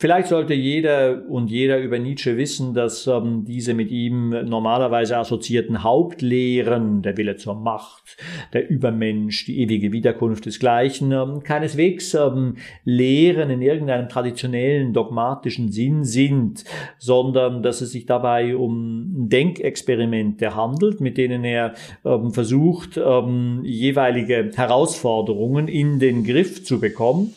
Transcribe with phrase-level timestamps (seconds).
[0.00, 5.82] Vielleicht sollte jeder und jeder über Nietzsche wissen, dass ähm, diese mit ihm normalerweise assoziierten
[5.82, 8.16] Hauptlehren, der Wille zur Macht,
[8.54, 16.02] der Übermensch, die ewige Wiederkunft desgleichen, ähm, keineswegs ähm, Lehren in irgendeinem traditionellen dogmatischen Sinn
[16.04, 16.64] sind,
[16.96, 21.74] sondern dass es sich dabei um Denkexperimente handelt, mit denen er
[22.06, 27.34] ähm, versucht, ähm, jeweilige Herausforderungen in den Griff zu bekommen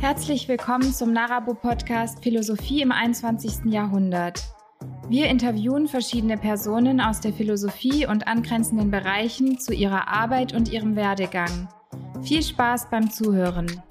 [0.00, 3.72] Herzlich willkommen zum Narabo-Podcast Philosophie im 21.
[3.72, 4.42] Jahrhundert.
[5.08, 10.96] Wir interviewen verschiedene Personen aus der Philosophie und angrenzenden Bereichen zu ihrer Arbeit und ihrem
[10.96, 11.68] Werdegang.
[12.22, 13.82] Viel Spaß beim Zuhören.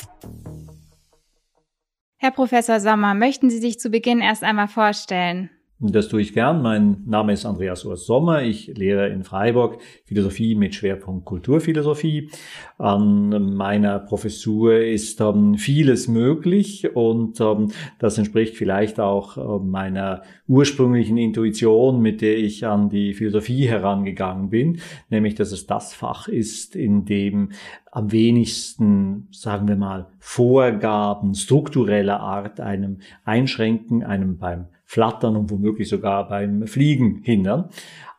[2.18, 5.50] Herr Professor Sommer, möchten Sie sich zu Beginn erst einmal vorstellen?
[5.80, 6.62] Das tue ich gern.
[6.62, 8.44] Mein Name ist Andreas Urs Sommer.
[8.44, 12.30] Ich lehre in Freiburg Philosophie mit Schwerpunkt Kulturphilosophie.
[12.78, 20.22] An meiner Professur ist ähm, vieles möglich und ähm, das entspricht vielleicht auch äh, meiner
[20.48, 26.28] ursprünglichen Intuition, mit der ich an die Philosophie herangegangen bin, nämlich dass es das Fach
[26.28, 27.50] ist, in dem
[27.92, 35.90] am wenigsten, sagen wir mal, Vorgaben struktureller Art einem einschränken, einem beim Flattern und womöglich
[35.90, 37.70] sogar beim Fliegen hindern.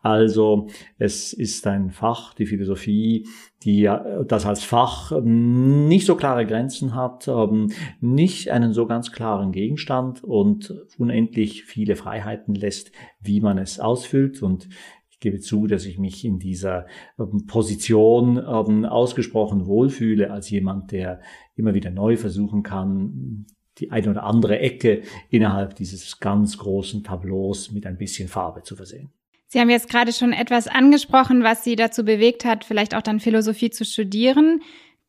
[0.03, 0.67] Also
[0.99, 3.29] es ist ein Fach, die Philosophie,
[3.63, 3.89] die
[4.27, 10.25] das als Fach nicht so klare Grenzen hat, ähm, nicht einen so ganz klaren Gegenstand
[10.25, 14.43] und unendlich viele Freiheiten lässt, wie man es ausfüllt.
[14.43, 14.69] Und
[15.11, 16.87] ich gebe zu, dass ich mich in dieser
[17.21, 21.21] ähm, Position ähm, ausgesprochen wohlfühle als jemand, der
[21.55, 23.47] immer wieder neu versuchen kann,
[23.79, 28.77] die eine oder andere Ecke innerhalb dieses ganz großen Tableaus mit ein bisschen Farbe zu
[28.77, 29.11] versehen.
[29.47, 33.21] Sie haben jetzt gerade schon etwas angesprochen, was Sie dazu bewegt hat, vielleicht auch dann
[33.21, 34.61] Philosophie zu studieren.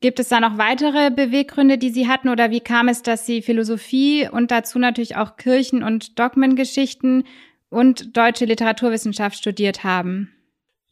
[0.02, 3.42] Gibt es da noch weitere Beweggründe, die Sie hatten oder wie kam es, dass Sie
[3.42, 7.24] Philosophie und dazu natürlich auch Kirchen- und Dogmengeschichten
[7.70, 10.35] und deutsche Literaturwissenschaft studiert haben?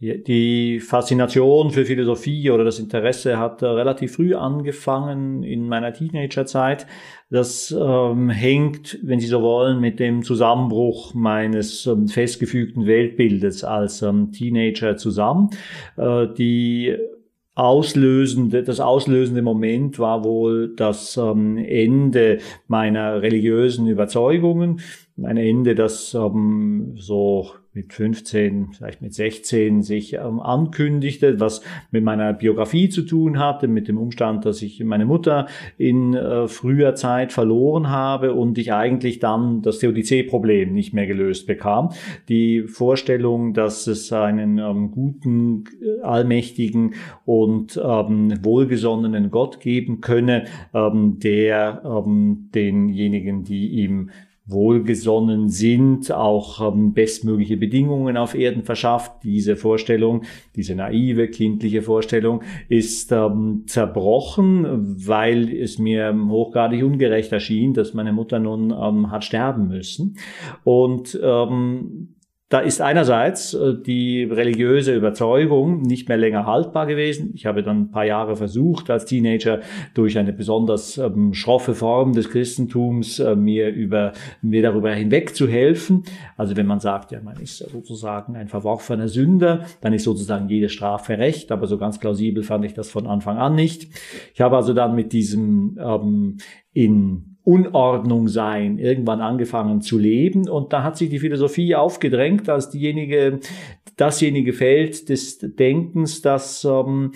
[0.03, 6.85] Die Faszination für Philosophie oder das Interesse hat relativ früh angefangen in meiner Teenagerzeit.
[7.29, 14.01] Das ähm, hängt, wenn Sie so wollen, mit dem Zusammenbruch meines ähm, festgefügten Weltbildes als
[14.01, 15.49] ähm, Teenager zusammen.
[15.95, 16.97] Äh, die
[17.55, 24.81] auslösende, das auslösende Moment war wohl das ähm, Ende meiner religiösen Überzeugungen.
[25.21, 32.03] Ein Ende, das ähm, so mit 15, vielleicht mit 16 sich ähm, ankündigte, was mit
[32.03, 35.47] meiner Biografie zu tun hatte, mit dem Umstand, dass ich meine Mutter
[35.77, 41.45] in äh, früher Zeit verloren habe und ich eigentlich dann das Theodizee-Problem nicht mehr gelöst
[41.45, 41.89] bekam.
[42.27, 45.65] Die Vorstellung, dass es einen ähm, guten,
[46.01, 46.95] allmächtigen
[47.25, 54.09] und ähm, wohlgesonnenen Gott geben könne, ähm, der ähm, denjenigen, die ihm
[54.45, 59.23] wohlgesonnen sind, auch ähm, bestmögliche Bedingungen auf Erden verschafft.
[59.23, 60.23] Diese Vorstellung,
[60.55, 64.65] diese naive, kindliche Vorstellung ist ähm, zerbrochen,
[65.07, 70.17] weil es mir hochgradig ungerecht erschien, dass meine Mutter nun ähm, hat sterben müssen.
[70.65, 72.15] Und ähm,
[72.53, 77.31] da ist einerseits äh, die religiöse Überzeugung nicht mehr länger haltbar gewesen.
[77.33, 79.61] Ich habe dann ein paar Jahre versucht, als Teenager
[79.95, 85.47] durch eine besonders ähm, schroffe Form des Christentums äh, mir über mir darüber hinweg zu
[85.47, 86.03] helfen.
[86.37, 90.69] Also wenn man sagt, ja, man ist sozusagen ein verworfener Sünder, dann ist sozusagen jede
[90.69, 91.51] Strafe recht.
[91.51, 93.87] Aber so ganz plausibel fand ich das von Anfang an nicht.
[94.35, 96.37] Ich habe also dann mit diesem ähm,
[96.71, 100.47] in Unordnung sein, irgendwann angefangen zu leben.
[100.47, 103.39] Und da hat sich die Philosophie aufgedrängt als diejenige,
[103.97, 107.11] dasjenige Feld des Denkens, das ähm,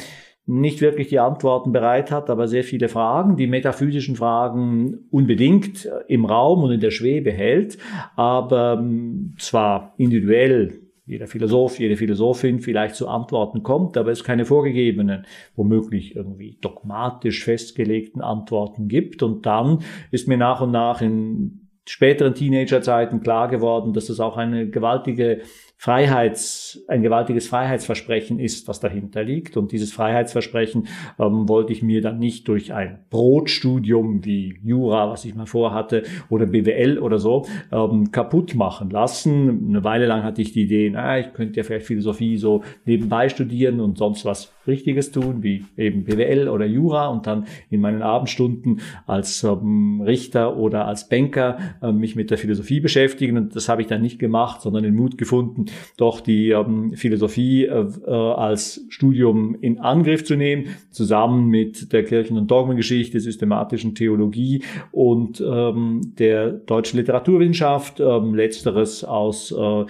[0.46, 6.26] nicht wirklich die Antworten bereit hat, aber sehr viele Fragen, die metaphysischen Fragen unbedingt im
[6.26, 7.78] Raum und in der Schwebe hält,
[8.16, 14.44] aber ähm, zwar individuell jeder Philosoph, jede Philosophin vielleicht zu Antworten kommt, aber es keine
[14.46, 15.26] vorgegebenen,
[15.56, 19.24] womöglich irgendwie dogmatisch festgelegten Antworten gibt.
[19.24, 19.80] Und dann
[20.12, 25.42] ist mir nach und nach in späteren Teenagerzeiten klar geworden, dass es auch eine gewaltige
[25.80, 29.58] Freiheits, ein gewaltiges Freiheitsversprechen ist, was dahinter liegt.
[29.58, 30.88] Und dieses Freiheitsversprechen
[31.20, 36.02] ähm, wollte ich mir dann nicht durch ein Brotstudium wie Jura, was ich mal vorhatte,
[36.30, 39.68] oder BWL oder so, ähm, kaputt machen lassen.
[39.70, 43.30] Eine Weile lang hatte ich die Idee, na, ich könnte ja vielleicht Philosophie so nebenbei
[43.30, 48.02] studieren und sonst was Richtiges tun, wie eben BWL oder Jura und dann in meinen
[48.02, 53.38] Abendstunden als ähm, Richter oder als Banker äh, mich mit der Philosophie beschäftigen.
[53.38, 55.66] Und das habe ich dann nicht gemacht, sondern den Mut gefunden,
[55.98, 62.04] doch die ähm, Philosophie äh, äh, als Studium in Angriff zu nehmen, zusammen mit der
[62.04, 69.86] Kirchen- und Dogmengeschichte, systematischen Theologie und ähm, der deutschen Literaturwissenschaft, ähm, letzteres aus äh,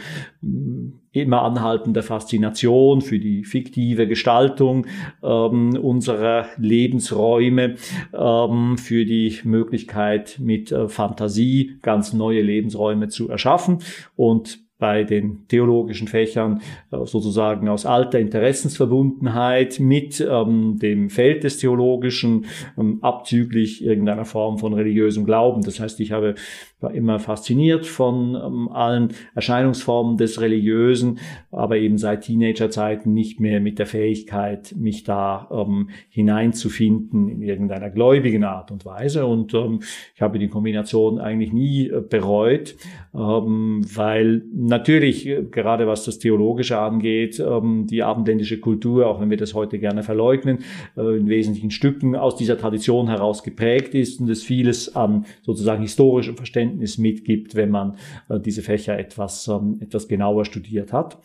[1.11, 4.85] immer anhaltender Faszination für die fiktive Gestaltung
[5.23, 7.75] ähm, unserer Lebensräume,
[8.13, 13.79] ähm, für die Möglichkeit mit äh, Fantasie ganz neue Lebensräume zu erschaffen
[14.15, 16.61] und bei den theologischen Fächern
[16.91, 22.45] äh, sozusagen aus alter Interessensverbundenheit mit ähm, dem Feld des Theologischen
[22.77, 25.63] ähm, abzüglich irgendeiner Form von religiösem Glauben.
[25.63, 26.35] Das heißt, ich habe
[26.79, 31.17] war immer fasziniert von ähm, allen Erscheinungsformen des Religiösen,
[31.51, 37.89] aber eben seit Teenagerzeiten nicht mehr mit der Fähigkeit, mich da ähm, hineinzufinden in irgendeiner
[37.89, 39.25] gläubigen Art und Weise.
[39.25, 39.79] Und ähm,
[40.13, 42.75] ich habe die Kombination eigentlich nie äh, bereut,
[43.15, 49.31] ähm, weil natürlich, äh, gerade was das Theologische angeht, ähm, die abendländische Kultur, auch wenn
[49.31, 50.59] wir das heute gerne verleugnen,
[50.95, 55.81] äh, in wesentlichen Stücken aus dieser Tradition heraus geprägt ist und es vieles an sozusagen
[55.81, 57.95] historischem Verständnis Verständnis mitgibt, wenn man
[58.29, 61.17] äh, diese Fächer etwas, ähm, etwas genauer studiert hat.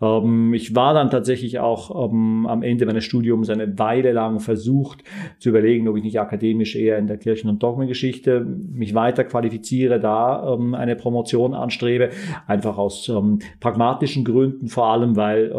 [0.00, 5.02] Ähm, ich war dann tatsächlich auch ähm, am Ende meines Studiums eine Weile lang versucht
[5.38, 10.00] zu überlegen, ob ich nicht akademisch eher in der Kirchen- und Dogmengeschichte mich weiter qualifiziere,
[10.00, 12.10] da eine Promotion anstrebe,
[12.46, 13.10] einfach aus
[13.60, 15.52] pragmatischen Gründen, vor allem weil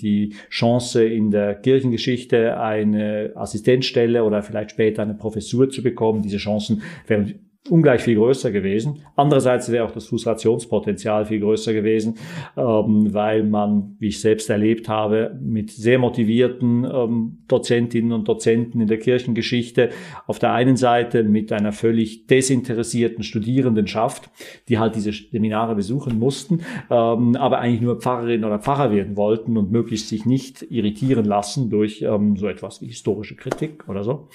[0.00, 6.38] die Chance in der Kirchengeschichte eine Assistenzstelle oder vielleicht später eine Professur zu bekommen, diese
[6.38, 9.00] Chancen wären ungleich viel größer gewesen.
[9.16, 12.16] Andererseits wäre auch das Frustrationspotenzial viel größer gewesen,
[12.58, 18.82] ähm, weil man, wie ich selbst erlebt habe, mit sehr motivierten ähm, Dozentinnen und Dozenten
[18.82, 19.88] in der Kirchengeschichte
[20.26, 24.30] auf der einen Seite mit einer völlig desinteressierten Studierendenschaft,
[24.68, 29.56] die halt diese Seminare besuchen mussten, ähm, aber eigentlich nur Pfarrerin oder Pfarrer werden wollten
[29.56, 34.28] und möglichst sich nicht irritieren lassen durch so etwas wie historische Kritik oder so.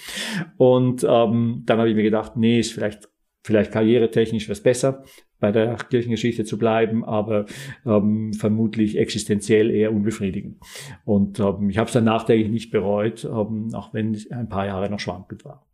[0.56, 3.08] Und dann habe ich mir gedacht, nee, ist vielleicht
[3.42, 5.04] Vielleicht karrieretechnisch es besser,
[5.38, 7.46] bei der Kirchengeschichte zu bleiben, aber
[7.86, 10.58] ähm, vermutlich existenziell eher unbefriedigend.
[11.04, 14.66] Und ähm, ich habe es dann nachträglich nicht bereut, ähm, auch wenn es ein paar
[14.66, 15.66] Jahre noch schwankend war.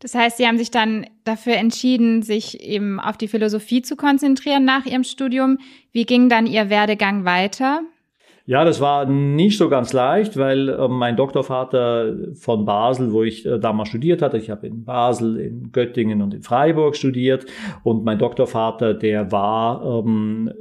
[0.00, 4.64] Das heißt, Sie haben sich dann dafür entschieden, sich eben auf die Philosophie zu konzentrieren
[4.64, 5.58] nach Ihrem Studium.
[5.92, 7.82] Wie ging dann Ihr Werdegang weiter?
[8.44, 13.46] Ja, das war nicht so ganz leicht, weil äh, mein Doktorvater von Basel, wo ich
[13.46, 17.46] äh, damals studiert hatte, ich habe in Basel, in Göttingen und in Freiburg studiert.
[17.84, 20.52] Und mein Doktorvater, der war ähm,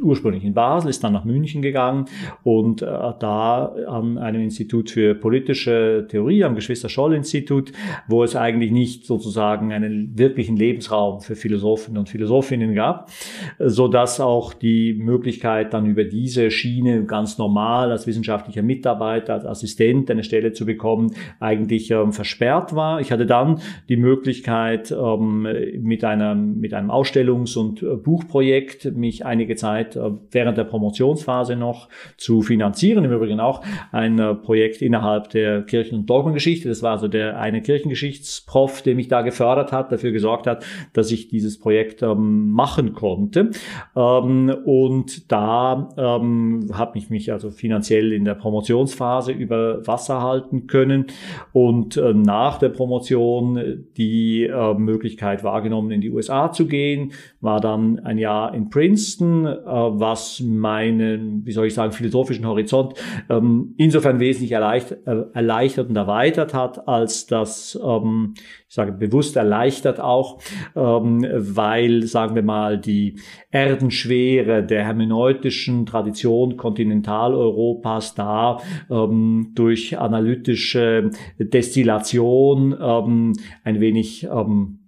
[0.00, 2.06] ursprünglich in Basel, ist dann nach München gegangen
[2.42, 7.72] und äh, da an einem Institut für politische Theorie, am Geschwister-Scholl-Institut,
[8.08, 13.10] wo es eigentlich nicht sozusagen einen wirklichen Lebensraum für Philosophen und Philosophinnen gab,
[13.58, 19.46] so dass auch die Möglichkeit dann über diese Schiene ganz normal als wissenschaftlicher Mitarbeiter, als
[19.46, 23.00] Assistent eine Stelle zu bekommen, eigentlich ähm, versperrt war.
[23.00, 25.46] Ich hatte dann die Möglichkeit, ähm,
[25.80, 30.64] mit, einer, mit einem Ausstellungs- und äh, Buchprojekt mich einige Zeit Zeit äh, während der
[30.64, 33.04] Promotionsphase noch zu finanzieren.
[33.04, 33.62] Im Übrigen auch
[33.92, 36.68] ein äh, Projekt innerhalb der Kirchen- und Dogmengeschichte.
[36.68, 41.10] Das war also der eine Kirchengeschichtsprof, der mich da gefördert hat, dafür gesorgt hat, dass
[41.10, 43.50] ich dieses Projekt ähm, machen konnte.
[43.96, 50.66] Ähm, und da ähm, habe ich mich also finanziell in der Promotionsphase über Wasser halten
[50.66, 51.06] können
[51.52, 57.98] und äh, nach der Promotion die Möglichkeit wahrgenommen, in die USA zu gehen, war dann
[58.00, 62.94] ein Jahr in Princeton, was meinen, wie soll ich sagen, philosophischen Horizont
[63.28, 68.34] ähm, insofern wesentlich erleichtert, äh, erleichtert und erweitert hat, als das, ähm,
[68.68, 70.40] ich sage bewusst erleichtert auch,
[70.74, 73.18] ähm, weil, sagen wir mal, die
[73.50, 78.58] Erdenschwere der hermeneutischen Tradition Kontinentaleuropas da
[78.90, 83.32] ähm, durch analytische Destillation ähm,
[83.64, 84.80] ein wenig ähm,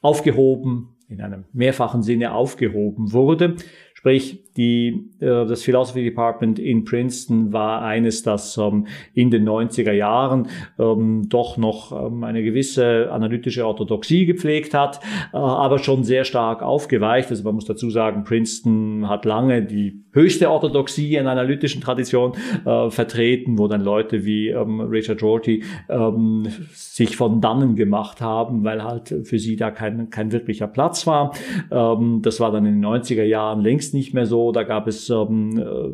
[0.00, 3.56] aufgehoben in einem mehrfachen Sinne aufgehoben wurde.
[4.00, 9.92] Sprich, die, äh, das Philosophy Department in Princeton war eines, das ähm, in den 90er
[9.92, 10.48] Jahren
[10.78, 15.00] ähm, doch noch ähm, eine gewisse analytische Orthodoxie gepflegt hat,
[15.32, 17.30] äh, aber schon sehr stark aufgeweicht.
[17.30, 22.32] Also man muss dazu sagen, Princeton hat lange die höchste Orthodoxie in analytischen Tradition
[22.66, 28.62] äh, vertreten, wo dann Leute wie ähm, Richard Rorty ähm, sich von dannen gemacht haben,
[28.62, 31.32] weil halt für sie da kein, kein wirklicher Platz war.
[31.70, 34.49] Ähm, das war dann in den 90er Jahren längst nicht mehr so.
[34.52, 35.92] Da gab es ähm, äh,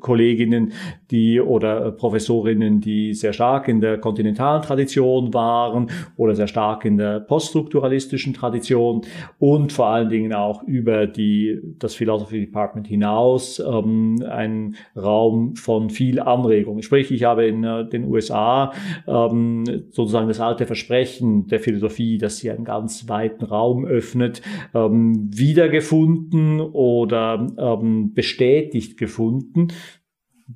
[0.00, 0.72] Kolleginnen,
[1.12, 6.96] die oder Professorinnen, die sehr stark in der kontinentalen Tradition waren oder sehr stark in
[6.96, 9.02] der poststrukturalistischen Tradition
[9.38, 15.90] und vor allen Dingen auch über die, das Philosophy Department hinaus ähm, ein Raum von
[15.90, 16.82] viel Anregung.
[16.82, 18.72] Sprich, ich habe in äh, den USA
[19.06, 24.42] ähm, sozusagen das alte Versprechen der Philosophie, dass sie einen ganz weiten Raum öffnet,
[24.74, 29.67] ähm, wiedergefunden oder ähm, bestätigt gefunden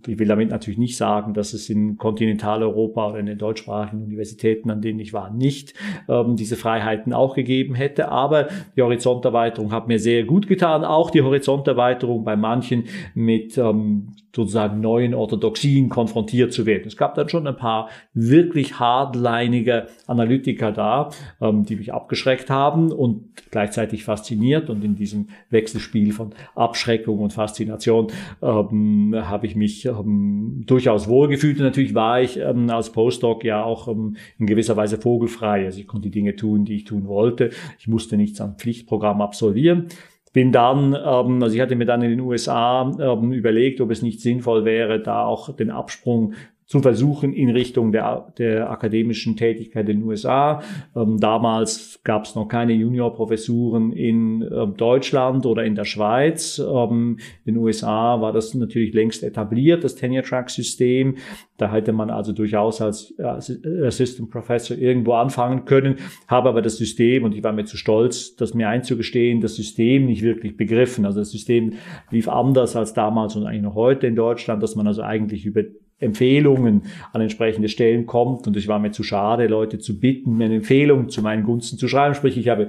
[0.07, 4.71] ich will damit natürlich nicht sagen, dass es in Kontinentaleuropa oder in den deutschsprachigen Universitäten,
[4.71, 5.75] an denen ich war, nicht
[6.09, 8.09] ähm, diese Freiheiten auch gegeben hätte.
[8.09, 10.85] Aber die Horizonterweiterung hat mir sehr gut getan.
[10.85, 16.85] Auch die Horizonterweiterung bei manchen mit ähm, sozusagen neuen Orthodoxien konfrontiert zu werden.
[16.87, 21.11] Es gab dann schon ein paar wirklich hardlinige Analytiker da,
[21.41, 24.71] ähm, die mich abgeschreckt haben und gleichzeitig fasziniert.
[24.71, 28.09] Und in diesem Wechselspiel von Abschreckung und Faszination
[28.43, 31.59] ähm, habe ich mich ähm, durchaus wohlgefühlt.
[31.59, 35.67] Und natürlich war ich ähm, als Postdoc ja auch ähm, in gewisser Weise vogelfrei.
[35.67, 37.51] Also ich konnte die Dinge tun, die ich tun wollte.
[37.79, 39.89] Ich musste nichts am Pflichtprogramm absolvieren
[40.33, 44.03] bin dann, ähm, also ich hatte mir dann in den USA ähm, überlegt, ob es
[44.03, 46.35] nicht sinnvoll wäre, da auch den Absprung
[46.73, 50.63] zu versuchen in Richtung der, der akademischen Tätigkeit in den USA.
[50.97, 56.59] Ähm, damals gab es noch keine Juniorprofessuren in äh, Deutschland oder in der Schweiz.
[56.59, 61.17] Ähm, in den USA war das natürlich längst etabliert, das Tenure-Track-System.
[61.59, 67.25] Da hätte man also durchaus als Assistant Professor irgendwo anfangen können, habe aber das System,
[67.25, 71.05] und ich war mir zu stolz, das mir einzugestehen, das System nicht wirklich begriffen.
[71.05, 71.75] Also das System
[72.11, 75.63] lief anders als damals und eigentlich noch heute in Deutschland, dass man also eigentlich über
[76.03, 76.83] Empfehlungen
[77.13, 78.47] an entsprechende Stellen kommt.
[78.47, 81.79] Und ich war mir zu schade, Leute zu bitten, mir eine Empfehlung zu meinen Gunsten
[81.79, 82.15] zu schreiben.
[82.15, 82.69] Sprich, ich habe,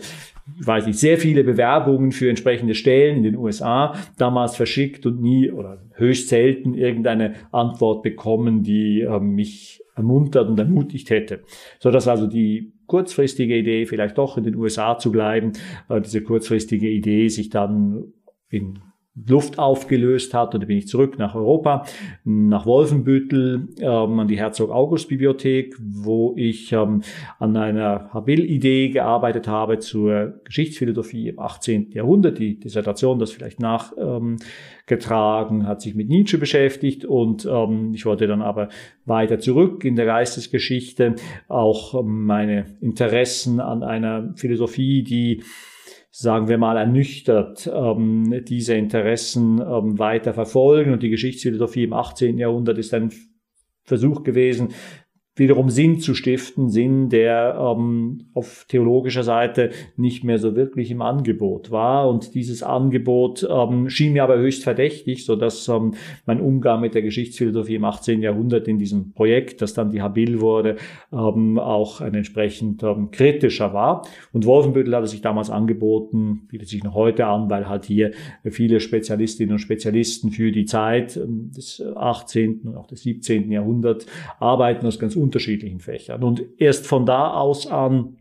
[0.60, 5.52] weiß nicht, sehr viele Bewerbungen für entsprechende Stellen in den USA damals verschickt und nie
[5.52, 11.42] oder höchst selten irgendeine Antwort bekommen, die äh, mich ermuntert und ermutigt hätte.
[11.80, 15.54] So dass also die kurzfristige Idee, vielleicht doch in den USA zu bleiben,
[15.90, 18.14] äh, diese kurzfristige Idee sich dann
[18.50, 18.80] in
[19.16, 20.56] Luft aufgelöst hat.
[20.56, 21.86] Und da bin ich zurück nach Europa,
[22.24, 27.04] nach Wolfenbüttel, ähm, an die Herzog-August-Bibliothek, wo ich ähm,
[27.38, 31.92] an einer Habil-Idee gearbeitet habe zur Geschichtsphilosophie im 18.
[31.92, 32.40] Jahrhundert.
[32.40, 38.26] Die Dissertation, das vielleicht nachgetragen, ähm, hat sich mit Nietzsche beschäftigt und ähm, ich wollte
[38.26, 38.70] dann aber
[39.06, 41.16] weiter zurück in der Geistesgeschichte,
[41.48, 45.44] auch meine Interessen an einer Philosophie, die
[46.16, 50.94] sagen wir mal, ernüchtert ähm, diese Interessen ähm, weiter verfolgen.
[50.94, 52.38] Und die Geschichtsphilosophie im 18.
[52.38, 53.12] Jahrhundert ist ein
[53.84, 54.70] Versuch gewesen,
[55.36, 61.02] wiederum Sinn zu stiften, Sinn, der ähm, auf theologischer Seite nicht mehr so wirklich im
[61.02, 62.08] Angebot war.
[62.08, 65.96] Und dieses Angebot ähm, schien mir aber höchst verdächtig, so dass ähm,
[66.28, 68.22] mein Umgang mit der Geschichtsphilosophie im 18.
[68.22, 70.76] Jahrhundert in diesem Projekt, das dann die Habil wurde,
[71.12, 74.08] ähm, auch ein entsprechend ähm, kritischer war.
[74.34, 78.12] Und Wolfenbüttel hatte sich damals angeboten, bietet sich noch heute an, weil halt hier
[78.44, 82.62] viele Spezialistinnen und Spezialisten für die Zeit ähm, des 18.
[82.66, 83.52] und auch des 17.
[83.52, 84.06] Jahrhunderts
[84.40, 86.24] arbeiten aus ganz unterschiedlichen Fächern.
[86.24, 88.18] Und erst von da aus an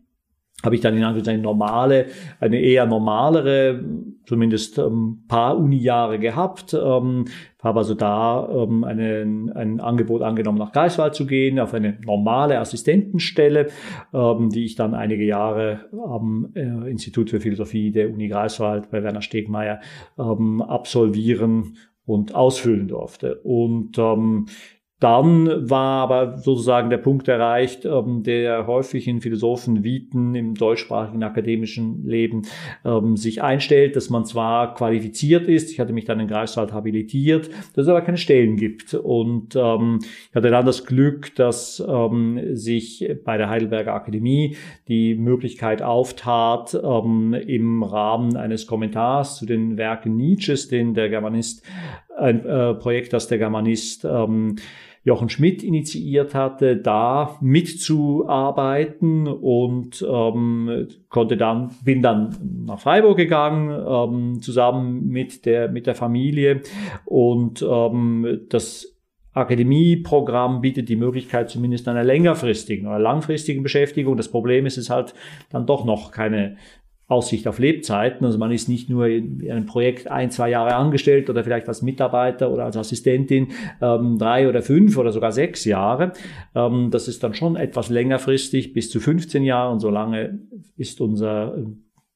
[0.63, 2.07] habe ich dann in Anführungszeichen normale,
[2.39, 3.83] eine eher normalere,
[4.25, 7.25] zumindest ein ähm, paar Uni-Jahre gehabt, ähm,
[7.61, 12.59] habe also da ähm, einen, ein Angebot angenommen, nach Greifswald zu gehen, auf eine normale
[12.59, 13.67] Assistentenstelle,
[14.13, 19.03] ähm, die ich dann einige Jahre am äh, Institut für Philosophie der Uni Greifswald bei
[19.03, 19.81] Werner Stegmeier
[20.17, 23.39] absolvieren und ausfüllen durfte.
[23.43, 23.97] Und
[25.03, 32.07] dann war aber sozusagen der Punkt erreicht, ähm, der häufig in Philosophenviten im deutschsprachigen akademischen
[32.07, 32.43] Leben
[32.85, 37.49] ähm, sich einstellt, dass man zwar qualifiziert ist, ich hatte mich dann in Greifswald habilitiert,
[37.75, 38.93] dass es aber keine Stellen gibt.
[38.93, 41.83] Und ähm, ich hatte dann das Glück, dass
[42.53, 44.55] sich bei der Heidelberger Akademie
[44.87, 51.63] die Möglichkeit auftat, im Rahmen eines Kommentars zu den Werken Nietzsches, den der Germanist,
[52.17, 54.05] ein äh, Projekt, das der Germanist
[55.05, 63.69] Jochen Schmidt initiiert hatte, da mitzuarbeiten und ähm, konnte dann, bin dann nach Freiburg gegangen,
[63.69, 66.61] ähm, zusammen mit der, mit der Familie
[67.05, 68.93] und ähm, das
[69.33, 74.15] Akademieprogramm bietet die Möglichkeit zumindest einer längerfristigen oder langfristigen Beschäftigung.
[74.15, 75.15] Das Problem ist, es halt
[75.49, 76.55] dann doch noch keine
[77.07, 78.25] Aussicht auf Lebzeiten.
[78.25, 81.81] Also man ist nicht nur in einem Projekt ein, zwei Jahre angestellt oder vielleicht als
[81.81, 83.49] Mitarbeiter oder als Assistentin
[83.81, 86.13] ähm, drei oder fünf oder sogar sechs Jahre.
[86.55, 90.39] Ähm, das ist dann schon etwas längerfristig, bis zu 15 Jahre und so lange
[90.77, 91.55] ist unser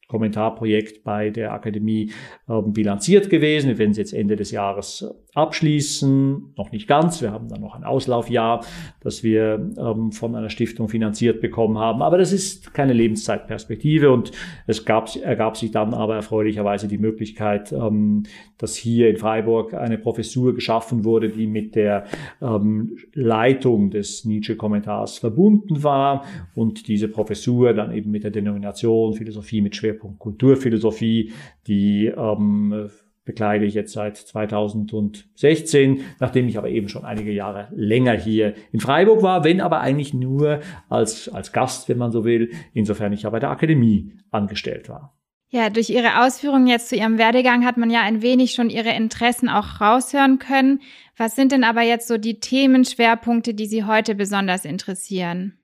[0.08, 2.12] Kommentarprojekt bei der Akademie
[2.50, 3.68] ähm, bilanziert gewesen.
[3.68, 5.06] Wir werden es jetzt Ende des Jahres
[5.38, 7.22] abschließen, noch nicht ganz.
[7.22, 8.66] Wir haben dann noch ein Auslaufjahr,
[9.02, 12.02] das wir ähm, von einer Stiftung finanziert bekommen haben.
[12.02, 14.32] Aber das ist keine Lebenszeitperspektive und
[14.66, 18.24] es gab, ergab sich dann aber erfreulicherweise die Möglichkeit, ähm,
[18.58, 22.06] dass hier in Freiburg eine Professur geschaffen wurde, die mit der
[22.42, 26.26] ähm, Leitung des Nietzsche-Kommentars verbunden war
[26.56, 31.32] und diese Professur dann eben mit der Denomination Philosophie mit Schwerpunkt Kulturphilosophie,
[31.68, 32.90] die ähm,
[33.28, 38.80] bekleide ich jetzt seit 2016, nachdem ich aber eben schon einige Jahre länger hier in
[38.80, 43.24] Freiburg war, wenn aber eigentlich nur als, als Gast, wenn man so will, insofern ich
[43.24, 45.14] ja bei der Akademie angestellt war.
[45.50, 48.94] Ja, durch Ihre Ausführungen jetzt zu Ihrem Werdegang hat man ja ein wenig schon Ihre
[48.96, 50.82] Interessen auch raushören können.
[51.16, 55.58] Was sind denn aber jetzt so die Themenschwerpunkte, die Sie heute besonders interessieren?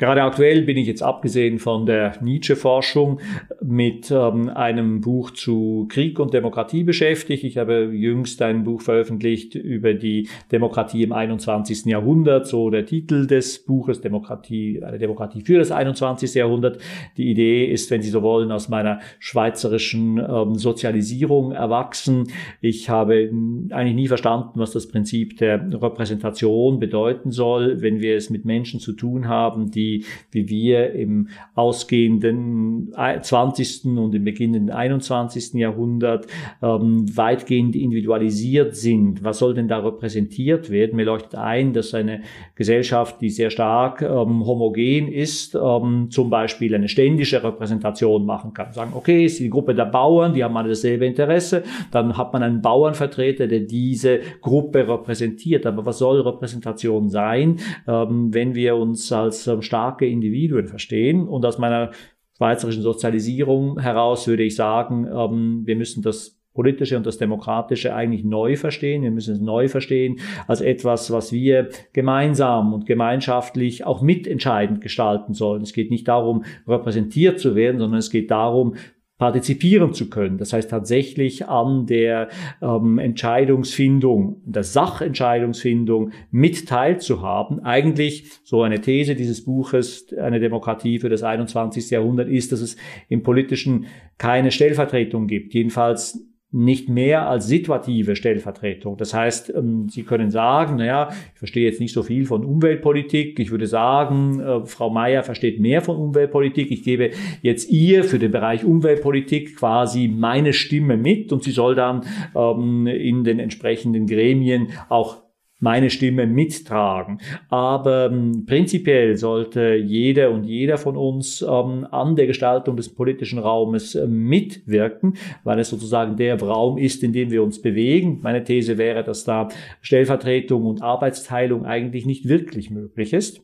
[0.00, 3.20] Gerade aktuell bin ich jetzt abgesehen von der Nietzsche-Forschung
[3.60, 7.44] mit ähm, einem Buch zu Krieg und Demokratie beschäftigt.
[7.44, 11.84] Ich habe jüngst ein Buch veröffentlicht über die Demokratie im 21.
[11.84, 16.32] Jahrhundert, so der Titel des Buches, Demokratie, eine Demokratie für das 21.
[16.34, 16.78] Jahrhundert.
[17.18, 22.28] Die Idee ist, wenn Sie so wollen, aus meiner schweizerischen ähm, Sozialisierung erwachsen.
[22.62, 23.30] Ich habe
[23.68, 28.80] eigentlich nie verstanden, was das Prinzip der Repräsentation bedeuten soll, wenn wir es mit Menschen
[28.80, 33.84] zu tun haben, die wie, wie wir im ausgehenden 20.
[33.96, 35.54] und im beginnenden 21.
[35.54, 36.26] Jahrhundert
[36.62, 39.24] ähm, weitgehend individualisiert sind.
[39.24, 40.96] Was soll denn da repräsentiert werden?
[40.96, 42.22] Mir leuchtet ein, dass eine
[42.54, 48.72] Gesellschaft, die sehr stark ähm, homogen ist, ähm, zum Beispiel eine ständische Repräsentation machen kann.
[48.72, 52.42] Sagen, okay, ist die Gruppe der Bauern, die haben alle dasselbe Interesse, dann hat man
[52.42, 55.66] einen Bauernvertreter, der diese Gruppe repräsentiert.
[55.66, 57.56] Aber was soll Repräsentation sein,
[57.86, 61.26] ähm, wenn wir uns als ähm, starke Individuen verstehen.
[61.26, 61.90] Und aus meiner
[62.36, 68.24] schweizerischen Sozialisierung heraus würde ich sagen, ähm, wir müssen das politische und das demokratische eigentlich
[68.24, 69.02] neu verstehen.
[69.02, 70.18] Wir müssen es neu verstehen
[70.48, 75.62] als etwas, was wir gemeinsam und gemeinschaftlich auch mitentscheidend gestalten sollen.
[75.62, 78.74] Es geht nicht darum, repräsentiert zu werden, sondern es geht darum,
[79.20, 80.38] partizipieren zu können.
[80.38, 82.30] Das heißt tatsächlich an der
[82.62, 87.60] ähm, Entscheidungsfindung, der Sachentscheidungsfindung mit teilzuhaben.
[87.62, 91.90] Eigentlich so eine These dieses Buches, eine Demokratie für das 21.
[91.90, 92.78] Jahrhundert, ist, dass es
[93.10, 93.86] im Politischen
[94.16, 95.52] keine Stellvertretung gibt.
[95.52, 98.96] Jedenfalls nicht mehr als situative Stellvertretung.
[98.96, 103.38] Das heißt, ähm, Sie können sagen, naja, ich verstehe jetzt nicht so viel von Umweltpolitik.
[103.38, 106.72] Ich würde sagen, äh, Frau Mayer versteht mehr von Umweltpolitik.
[106.72, 107.10] Ich gebe
[107.42, 112.86] jetzt ihr für den Bereich Umweltpolitik quasi meine Stimme mit und sie soll dann ähm,
[112.88, 115.22] in den entsprechenden Gremien auch
[115.60, 117.20] meine Stimme mittragen.
[117.48, 123.38] Aber ähm, prinzipiell sollte jeder und jeder von uns ähm, an der Gestaltung des politischen
[123.38, 128.20] Raumes äh, mitwirken, weil es sozusagen der Raum ist, in dem wir uns bewegen.
[128.22, 129.48] Meine These wäre, dass da
[129.82, 133.42] Stellvertretung und Arbeitsteilung eigentlich nicht wirklich möglich ist.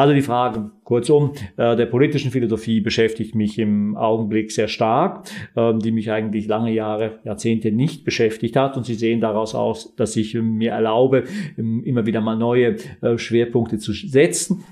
[0.00, 5.74] Also die Frage, kurzum, äh, der politischen Philosophie beschäftigt mich im Augenblick sehr stark, äh,
[5.74, 8.78] die mich eigentlich lange Jahre, Jahrzehnte nicht beschäftigt hat.
[8.78, 11.24] Und Sie sehen daraus aus, dass ich mir erlaube,
[11.58, 14.64] immer wieder mal neue äh, Schwerpunkte zu setzen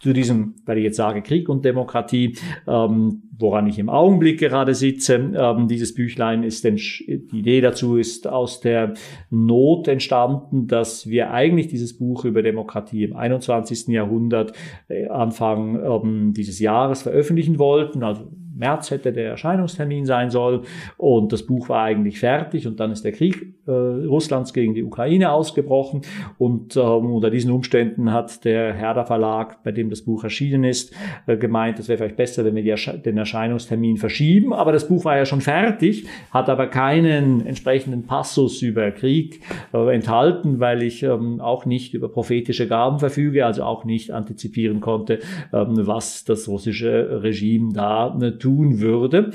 [0.00, 4.74] zu diesem, weil ich jetzt sage, Krieg und Demokratie, ähm, woran ich im Augenblick gerade
[4.74, 5.32] sitze.
[5.34, 8.94] Ähm, dieses Büchlein ist, die Idee dazu ist aus der
[9.30, 13.88] Not entstanden, dass wir eigentlich dieses Buch über Demokratie im 21.
[13.88, 14.52] Jahrhundert
[14.88, 20.62] äh, Anfang ähm, dieses Jahres veröffentlichen wollten, also März hätte der Erscheinungstermin sein sollen
[20.96, 24.82] und das Buch war eigentlich fertig und dann ist der Krieg äh, Russlands gegen die
[24.82, 26.02] Ukraine ausgebrochen
[26.38, 26.82] und ähm,
[27.14, 30.92] unter diesen Umständen hat der Herder Verlag, bei dem das Buch erschienen ist,
[31.26, 35.04] äh, gemeint, es wäre vielleicht besser, wenn wir die, den Erscheinungstermin verschieben, aber das Buch
[35.04, 39.40] war ja schon fertig, hat aber keinen entsprechenden Passus über Krieg
[39.72, 44.80] äh, enthalten, weil ich ähm, auch nicht über prophetische Gaben verfüge, also auch nicht antizipieren
[44.80, 45.20] konnte,
[45.52, 49.32] ähm, was das russische Regime da äh, tut tun würde.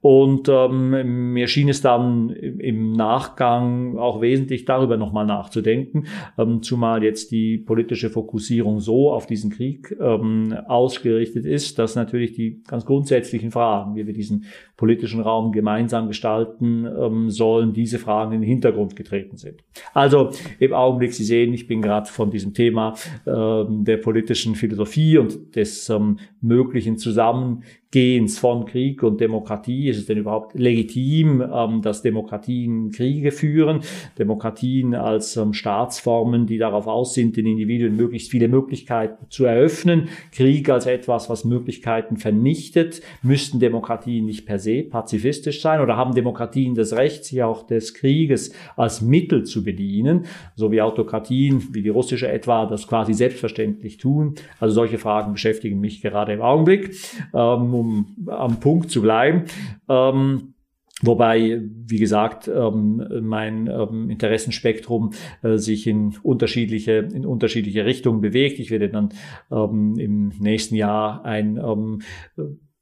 [0.00, 6.06] Und ähm, mir schien es dann im Nachgang auch wesentlich darüber nochmal nachzudenken,
[6.38, 12.34] ähm, zumal jetzt die politische Fokussierung so auf diesen Krieg ähm, ausgerichtet ist, dass natürlich
[12.34, 14.44] die ganz grundsätzlichen Fragen, wie wir diesen
[14.76, 19.64] politischen Raum gemeinsam gestalten ähm, sollen, diese Fragen in den Hintergrund getreten sind.
[19.94, 22.94] Also im Augenblick, Sie sehen, ich bin gerade von diesem Thema
[23.26, 27.62] ähm, der politischen Philosophie und des ähm, möglichen Zusammen
[27.96, 29.85] Ausgehens von Krieg und Demokratie.
[29.88, 33.80] Ist es denn überhaupt legitim, ähm, dass Demokratien Kriege führen?
[34.18, 40.08] Demokratien als ähm, Staatsformen, die darauf aus sind, den Individuen möglichst viele Möglichkeiten zu eröffnen.
[40.32, 43.00] Krieg als etwas, was Möglichkeiten vernichtet.
[43.22, 47.94] Müssten Demokratien nicht per se pazifistisch sein oder haben Demokratien das Recht, sich auch des
[47.94, 53.98] Krieges als Mittel zu bedienen, so wie Autokratien, wie die russische etwa, das quasi selbstverständlich
[53.98, 54.34] tun?
[54.60, 56.94] Also solche Fragen beschäftigen mich gerade im Augenblick.
[57.34, 59.44] Ähm, um am Punkt zu bleiben.
[59.88, 60.54] Ähm,
[61.02, 68.58] Wobei, wie gesagt, ähm, mein ähm, Interessenspektrum äh, sich in unterschiedliche, in unterschiedliche Richtungen bewegt.
[68.60, 69.10] Ich werde dann
[69.50, 71.60] ähm, im nächsten Jahr ein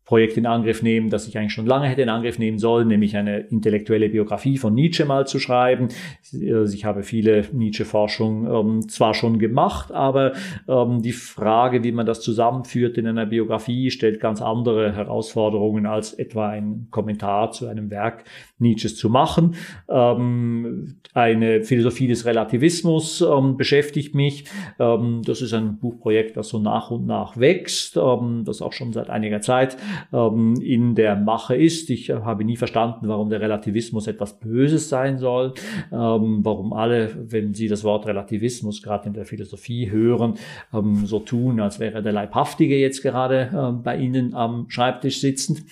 [0.05, 3.17] Projekt in Angriff nehmen, das ich eigentlich schon lange hätte in Angriff nehmen sollen, nämlich
[3.17, 5.88] eine intellektuelle Biografie von Nietzsche mal zu schreiben.
[6.33, 10.33] Ich habe viele Nietzsche-Forschung ähm, zwar schon gemacht, aber
[10.69, 16.12] ähm, die Frage, wie man das zusammenführt in einer Biografie, stellt ganz andere Herausforderungen als
[16.12, 18.25] etwa ein Kommentar zu einem Werk
[18.59, 19.55] Nietzsches zu machen.
[19.88, 24.45] Ähm, eine Philosophie des Relativismus ähm, beschäftigt mich.
[24.79, 28.93] Ähm, das ist ein Buchprojekt, das so nach und nach wächst, ähm, das auch schon
[28.93, 29.77] seit einiger Zeit
[30.12, 31.90] ähm, in der Mache ist.
[31.90, 35.54] Ich äh, habe nie verstanden, warum der Relativismus etwas Böses sein soll,
[35.92, 40.35] ähm, warum alle, wenn sie das Wort Relativismus gerade in der Philosophie hören,
[40.72, 45.62] ähm, so tun, als wäre der Leibhaftige jetzt gerade ähm, bei Ihnen am Schreibtisch sitzend.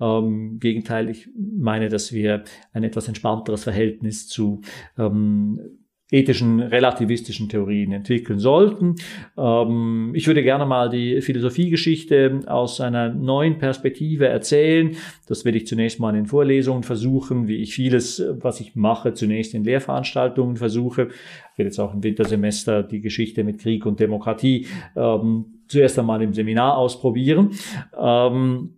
[0.00, 4.60] Ähm, Gegenteil, ich meine, dass wir ein etwas entspannteres Verhältnis zu
[4.98, 5.79] ähm,
[6.10, 8.96] ethischen, relativistischen Theorien entwickeln sollten.
[9.38, 14.96] Ähm, ich würde gerne mal die Philosophiegeschichte aus einer neuen Perspektive erzählen.
[15.26, 19.54] Das werde ich zunächst mal in Vorlesungen versuchen, wie ich vieles, was ich mache, zunächst
[19.54, 21.08] in Lehrveranstaltungen versuche.
[21.52, 26.22] Ich werde jetzt auch im Wintersemester die Geschichte mit Krieg und Demokratie ähm, zuerst einmal
[26.22, 27.50] im Seminar ausprobieren.
[27.98, 28.74] Ähm,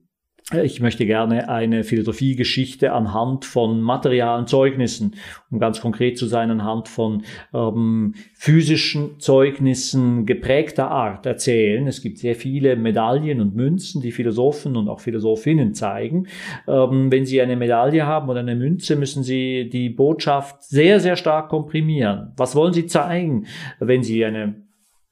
[0.55, 5.15] ich möchte gerne eine Philosophiegeschichte anhand von materialen Zeugnissen,
[5.51, 7.23] um ganz konkret zu sein, anhand von
[7.55, 11.87] ähm, physischen Zeugnissen geprägter Art erzählen.
[11.87, 16.27] Es gibt sehr viele Medaillen und Münzen, die Philosophen und auch Philosophinnen zeigen.
[16.69, 21.17] Ähm, wenn Sie eine Medaille haben oder eine Münze, müssen Sie die Botschaft sehr, sehr
[21.17, 22.33] stark komprimieren.
[22.37, 23.47] Was wollen Sie zeigen,
[23.79, 24.55] wenn Sie eine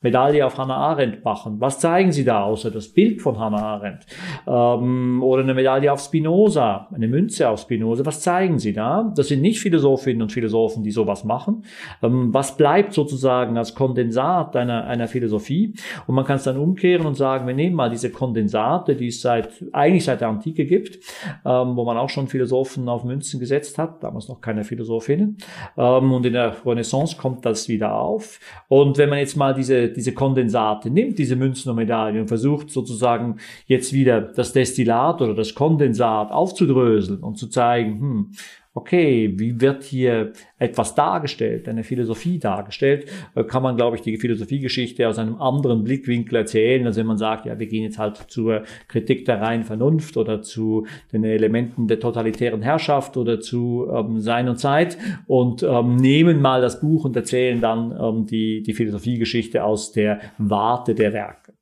[0.02, 1.56] Medaille auf Hannah Arendt machen.
[1.60, 4.06] Was zeigen Sie da außer das Bild von Hannah Arendt?
[4.46, 8.06] Ähm, oder eine Medaille auf Spinoza, eine Münze auf Spinoza.
[8.06, 9.12] Was zeigen Sie da?
[9.14, 11.64] Das sind nicht Philosophinnen und Philosophen, die sowas machen.
[12.02, 15.74] Ähm, was bleibt sozusagen als Kondensat einer, einer Philosophie?
[16.06, 19.20] Und man kann es dann umkehren und sagen, wir nehmen mal diese Kondensate, die es
[19.20, 20.96] seit, eigentlich seit der Antike gibt,
[21.44, 25.36] ähm, wo man auch schon Philosophen auf Münzen gesetzt hat, damals noch keine Philosophinnen.
[25.76, 28.40] Ähm, und in der Renaissance kommt das wieder auf.
[28.68, 32.70] Und wenn man jetzt mal diese diese, Kondensate, nimmt diese Münzen und Medaillen und versucht
[32.70, 38.30] sozusagen jetzt wieder das Destillat oder das Kondensat aufzudröseln und zu zeigen, hm,
[38.72, 44.16] okay, wie wird hier etwas dargestellt, eine Philosophie dargestellt, äh, kann man, glaube ich, die
[44.16, 48.16] Philosophiegeschichte aus einem anderen Blickwinkel erzählen, als wenn man sagt, ja, wir gehen jetzt halt
[48.28, 54.20] zur Kritik der reinen Vernunft oder zu den Elementen der totalitären Herrschaft oder zu ähm,
[54.20, 58.72] Sein und Zeit und ähm, nehmen mal das Buch und erzählen dann ähm, die, die
[58.72, 61.54] Philosophiegeschichte aus der Warte der Werke.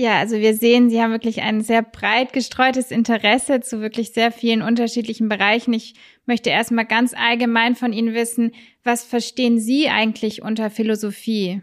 [0.00, 4.30] Ja, also wir sehen, Sie haben wirklich ein sehr breit gestreutes Interesse zu wirklich sehr
[4.30, 5.72] vielen unterschiedlichen Bereichen.
[5.72, 5.94] Ich
[6.28, 8.52] möchte erstmal ganz allgemein von Ihnen wissen,
[8.84, 11.62] was verstehen Sie eigentlich unter Philosophie?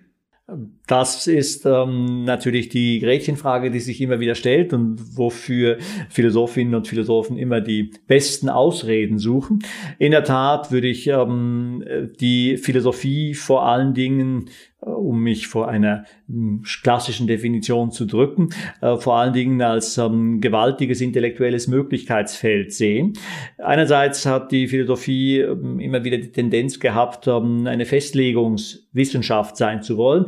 [0.86, 6.88] Das ist ähm, natürlich die Gretchenfrage, die sich immer wieder stellt und wofür Philosophinnen und
[6.88, 9.64] Philosophen immer die besten Ausreden suchen.
[9.98, 11.84] In der Tat würde ich ähm,
[12.20, 14.52] die Philosophie vor allen Dingen
[14.86, 18.50] um mich vor einer hm, klassischen Definition zu drücken,
[18.82, 23.14] äh, vor allen Dingen als ähm, gewaltiges intellektuelles Möglichkeitsfeld sehen.
[23.58, 29.98] Einerseits hat die Philosophie ähm, immer wieder die Tendenz gehabt, ähm, eine Festlegungswissenschaft sein zu
[29.98, 30.26] wollen,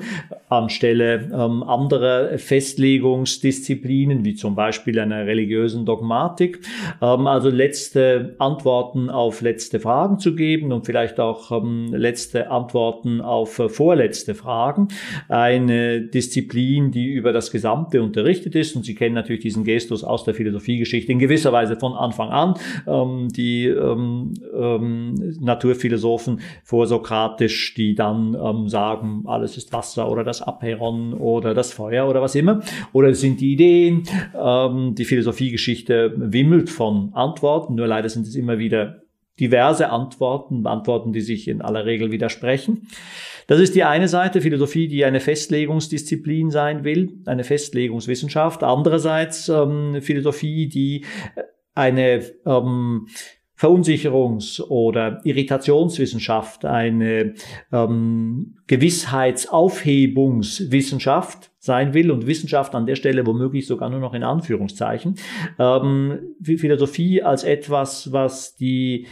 [0.49, 6.59] anstelle anderer Festlegungsdisziplinen, wie zum Beispiel einer religiösen Dogmatik,
[6.99, 11.51] also letzte Antworten auf letzte Fragen zu geben und vielleicht auch
[11.91, 14.87] letzte Antworten auf äh, vorletzte Fragen Fragen.
[15.27, 18.77] Eine Disziplin, die über das Gesamte unterrichtet ist.
[18.77, 22.53] Und Sie kennen natürlich diesen Gestus aus der Philosophiegeschichte in gewisser Weise von Anfang an.
[22.87, 30.41] Ähm, die ähm, ähm, Naturphilosophen vorsokratisch, die dann ähm, sagen, alles ist Wasser oder das
[30.41, 32.61] Aperon oder das Feuer oder was immer.
[32.93, 34.03] Oder es sind die Ideen.
[34.33, 39.01] Ähm, die Philosophiegeschichte wimmelt von Antworten, nur leider sind es immer wieder
[39.39, 42.87] diverse Antworten, Antworten, die sich in aller Regel widersprechen.
[43.47, 48.61] Das ist die eine Seite, Philosophie, die eine Festlegungsdisziplin sein will, eine Festlegungswissenschaft.
[48.61, 51.05] Andererseits ähm, Philosophie, die
[51.73, 53.07] eine ähm,
[53.57, 57.33] Verunsicherungs- oder Irritationswissenschaft, eine
[57.71, 65.15] ähm, Gewissheitsaufhebungswissenschaft sein will und Wissenschaft an der Stelle womöglich sogar nur noch in Anführungszeichen.
[65.57, 69.07] Ähm, Philosophie als etwas, was die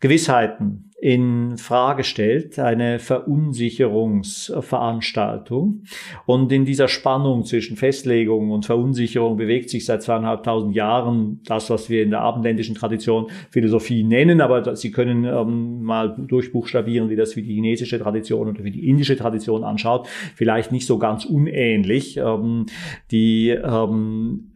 [0.00, 5.84] Gewissheiten in Frage stellt, eine Verunsicherungsveranstaltung.
[6.26, 11.88] Und in dieser Spannung zwischen Festlegung und Verunsicherung bewegt sich seit zweieinhalbtausend Jahren das, was
[11.88, 14.42] wir in der abendländischen Tradition Philosophie nennen.
[14.42, 18.86] Aber Sie können ähm, mal durchbuchstabieren, wie das wie die chinesische Tradition oder wie die
[18.86, 20.06] indische Tradition anschaut.
[20.34, 22.18] Vielleicht nicht so ganz unähnlich.
[22.18, 22.66] Ähm,
[23.10, 24.49] die ähm,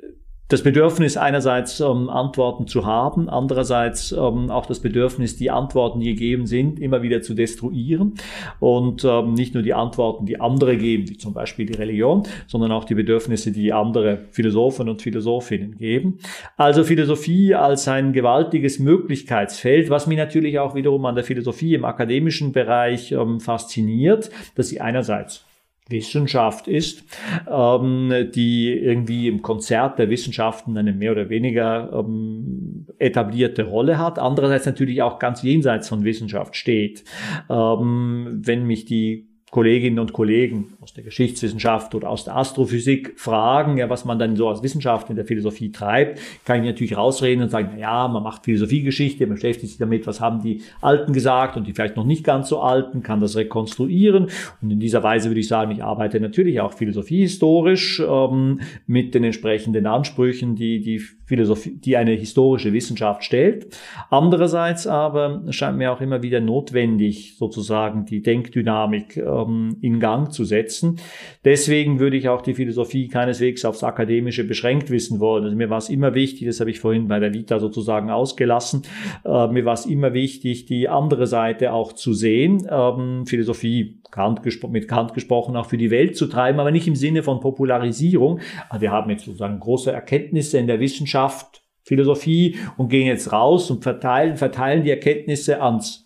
[0.48, 6.14] das Bedürfnis einerseits ähm, Antworten zu haben, andererseits ähm, auch das Bedürfnis, die Antworten, die
[6.14, 8.14] gegeben sind, immer wieder zu destruieren
[8.60, 12.72] und ähm, nicht nur die Antworten, die andere geben, wie zum Beispiel die Religion, sondern
[12.72, 16.18] auch die Bedürfnisse, die andere Philosophen und Philosophinnen geben.
[16.58, 21.86] Also Philosophie als ein gewaltiges Möglichkeitsfeld, was mich natürlich auch wiederum an der Philosophie im
[21.86, 25.46] akademischen Bereich ähm, fasziniert, dass sie einerseits
[25.88, 27.04] Wissenschaft ist,
[27.46, 34.18] ähm, die irgendwie im Konzert der Wissenschaften eine mehr oder weniger ähm, etablierte Rolle hat,
[34.18, 37.04] andererseits natürlich auch ganz jenseits von Wissenschaft steht.
[37.50, 43.76] Ähm, wenn mich die Kolleginnen und Kollegen aus der Geschichtswissenschaft oder aus der Astrophysik fragen,
[43.76, 47.44] ja, was man dann so als Wissenschaft in der Philosophie treibt, kann ich natürlich rausreden
[47.44, 51.12] und sagen, na ja, man macht Philosophiegeschichte, man beschäftigt sich damit, was haben die Alten
[51.12, 54.26] gesagt und die vielleicht noch nicht ganz so Alten, kann das rekonstruieren.
[54.60, 59.22] Und in dieser Weise würde ich sagen, ich arbeite natürlich auch philosophiehistorisch ähm, mit den
[59.22, 63.68] entsprechenden Ansprüchen, die die Philosophie, die eine historische Wissenschaft stellt.
[64.10, 70.44] Andererseits aber scheint mir auch immer wieder notwendig, sozusagen die Denkdynamik ähm, in Gang zu
[70.44, 71.00] setzen.
[71.44, 75.44] Deswegen würde ich auch die Philosophie keineswegs aufs Akademische beschränkt wissen wollen.
[75.44, 78.82] Also mir war es immer wichtig, das habe ich vorhin bei der Vita sozusagen ausgelassen,
[79.24, 82.66] äh, mir war es immer wichtig, die andere Seite auch zu sehen.
[82.70, 86.94] Ähm, Philosophie Kant mit Kant gesprochen, auch für die Welt zu treiben, aber nicht im
[86.94, 88.40] Sinne von Popularisierung.
[88.68, 93.70] Also wir haben jetzt sozusagen große Erkenntnisse in der Wissenschaft, Philosophie und gehen jetzt raus
[93.70, 96.03] und verteilen, verteilen die Erkenntnisse ans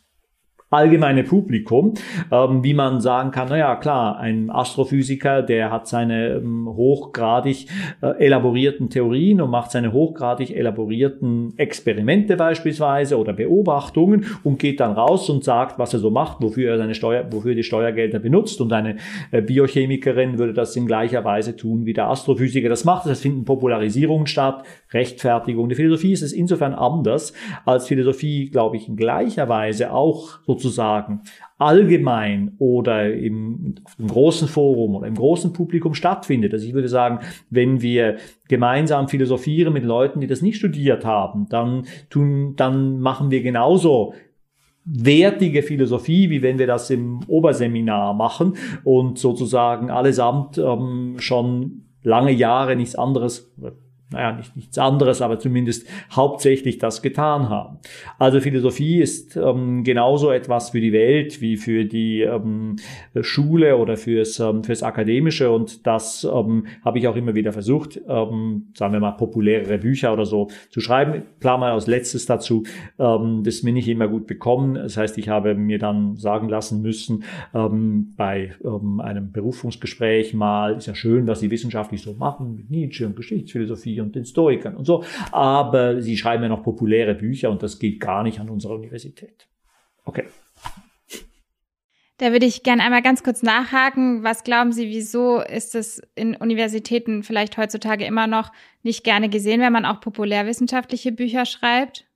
[0.71, 1.95] allgemeine Publikum,
[2.31, 7.67] ähm, wie man sagen kann, naja, klar, ein Astrophysiker, der hat seine ähm, hochgradig
[8.03, 14.93] äh, elaborierten Theorien und macht seine hochgradig elaborierten Experimente beispielsweise oder Beobachtungen und geht dann
[14.93, 18.61] raus und sagt, was er so macht, wofür er seine Steuer, wofür die Steuergelder benutzt
[18.61, 18.97] und eine
[19.31, 23.07] äh, Biochemikerin würde das in gleicher Weise tun, wie der Astrophysiker das macht.
[23.07, 25.71] Es finden Popularisierungen statt, Rechtfertigung.
[25.71, 27.33] Die Philosophie ist es insofern anders,
[27.65, 31.23] als Philosophie, glaube ich, in gleicher Weise auch so sozusagen
[31.57, 36.53] allgemein oder im, im, großen Forum oder im großen Publikum stattfindet.
[36.53, 38.17] Also ich würde sagen, wenn wir
[38.49, 44.15] gemeinsam philosophieren mit Leuten, die das nicht studiert haben, dann tun, dann machen wir genauso
[44.85, 52.33] wertige Philosophie, wie wenn wir das im Oberseminar machen und sozusagen allesamt ähm, schon lange
[52.33, 53.53] Jahre nichts anderes
[54.11, 57.79] naja, nicht nichts anderes, aber zumindest hauptsächlich das getan haben.
[58.19, 62.77] Also Philosophie ist ähm, genauso etwas für die Welt wie für die ähm,
[63.21, 68.01] Schule oder fürs, ähm, fürs Akademische und das ähm, habe ich auch immer wieder versucht,
[68.09, 71.25] ähm, sagen wir mal populärere Bücher oder so zu schreiben.
[71.41, 72.63] Klar mal als letztes dazu,
[72.99, 74.75] ähm, das ist mir nicht immer gut bekommen.
[74.75, 80.77] Das heißt, ich habe mir dann sagen lassen müssen, ähm, bei ähm, einem Berufungsgespräch mal,
[80.77, 84.77] ist ja schön, was Sie wissenschaftlich so machen mit Nietzsche und Geschichtsphilosophie und den Stoikern
[84.77, 85.05] und so.
[85.33, 89.49] Aber sie schreiben ja noch populäre Bücher und das geht gar nicht an unserer Universität.
[90.05, 90.25] Okay.
[92.19, 94.25] Da würde ich gerne einmal ganz kurz nachhaken.
[94.25, 98.51] Was glauben Sie, wieso ist es in Universitäten vielleicht heutzutage immer noch
[98.83, 102.08] nicht gerne gesehen, wenn man auch populärwissenschaftliche Bücher schreibt?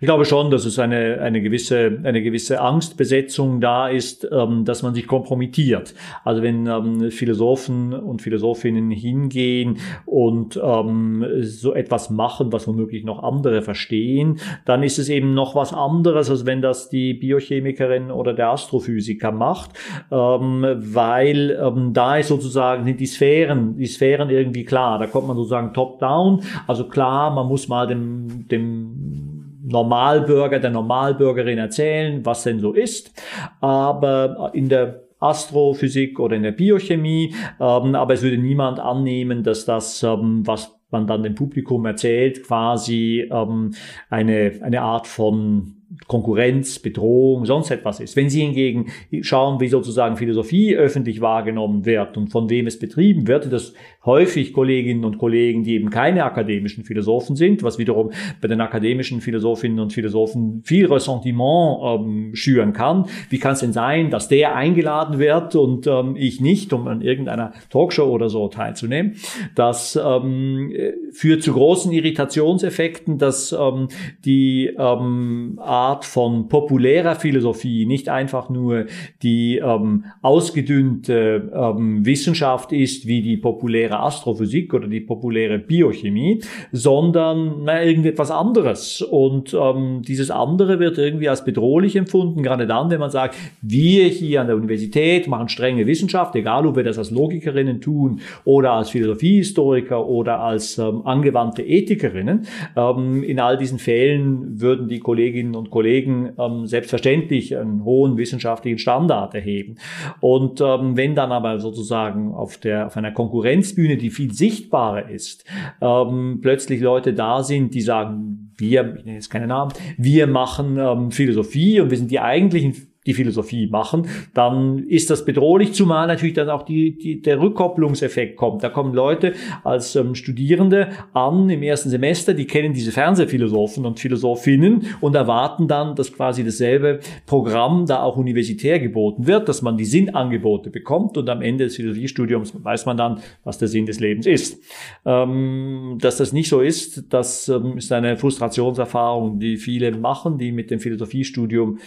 [0.00, 4.82] Ich glaube schon, dass es eine, eine, gewisse, eine gewisse Angstbesetzung da ist, ähm, dass
[4.82, 5.94] man sich kompromittiert.
[6.24, 13.22] Also wenn ähm, Philosophen und Philosophinnen hingehen und ähm, so etwas machen, was womöglich noch
[13.22, 18.34] andere verstehen, dann ist es eben noch was anderes, als wenn das die Biochemikerin oder
[18.34, 19.70] der Astrophysiker macht,
[20.10, 24.98] ähm, weil ähm, da ist sozusagen sind die Sphären, die Sphären irgendwie klar.
[24.98, 26.42] Da kommt man sozusagen top-down.
[26.66, 29.33] Also klar, man muss mal dem, dem
[29.64, 33.12] Normalbürger, der Normalbürgerin erzählen, was denn so ist.
[33.60, 39.64] Aber in der Astrophysik oder in der Biochemie, ähm, aber es würde niemand annehmen, dass
[39.64, 43.74] das, ähm, was man dann dem Publikum erzählt, quasi ähm,
[44.10, 48.16] eine, eine Art von Konkurrenz, Bedrohung, sonst etwas ist.
[48.16, 48.86] Wenn Sie hingegen
[49.22, 54.52] schauen, wie sozusagen Philosophie öffentlich wahrgenommen wird und von wem es betrieben wird, das häufig
[54.52, 59.80] Kolleginnen und Kollegen, die eben keine akademischen Philosophen sind, was wiederum bei den akademischen Philosophinnen
[59.80, 63.06] und Philosophen viel Ressentiment ähm, schüren kann.
[63.30, 67.00] Wie kann es denn sein, dass der eingeladen wird und ähm, ich nicht, um an
[67.00, 69.16] irgendeiner Talkshow oder so teilzunehmen?
[69.54, 70.72] Das ähm,
[71.12, 73.88] führt zu großen Irritationseffekten, dass ähm,
[74.24, 78.86] die ähm, Art von populärer Philosophie nicht einfach nur
[79.22, 87.64] die ähm, ausgedünnte ähm, Wissenschaft ist, wie die populäre Astrophysik oder die populäre Biochemie, sondern
[87.64, 89.02] na, irgendetwas anderes.
[89.02, 94.06] Und ähm, dieses andere wird irgendwie als bedrohlich empfunden, gerade dann, wenn man sagt, wir
[94.06, 98.72] hier an der Universität machen strenge Wissenschaft, egal ob wir das als Logikerinnen tun oder
[98.72, 102.46] als Philosophiehistoriker oder als ähm, angewandte Ethikerinnen.
[102.76, 108.78] Ähm, in all diesen Fällen würden die Kolleginnen und Kollegen ähm, selbstverständlich einen hohen wissenschaftlichen
[108.78, 109.76] Standard erheben.
[110.20, 115.44] Und ähm, wenn dann aber sozusagen auf, der, auf einer Konkurrenzbühne, die viel sichtbarer ist,
[115.80, 120.78] ähm, plötzlich Leute da sind, die sagen, wir, ich nenne jetzt keine Namen, wir machen
[120.78, 126.06] ähm, Philosophie und wir sind die eigentlichen die Philosophie machen, dann ist das bedrohlich, zumal
[126.06, 128.62] natürlich dann auch die, die, der Rückkopplungseffekt kommt.
[128.62, 134.00] Da kommen Leute als ähm, Studierende an im ersten Semester, die kennen diese Fernsehphilosophen und
[134.00, 139.76] Philosophinnen und erwarten dann, dass quasi dasselbe Programm da auch universitär geboten wird, dass man
[139.76, 144.00] die Sinnangebote bekommt und am Ende des Philosophiestudiums weiß man dann, was der Sinn des
[144.00, 144.62] Lebens ist.
[145.04, 150.52] Ähm, dass das nicht so ist, das ähm, ist eine Frustrationserfahrung, die viele machen, die
[150.52, 151.78] mit dem Philosophiestudium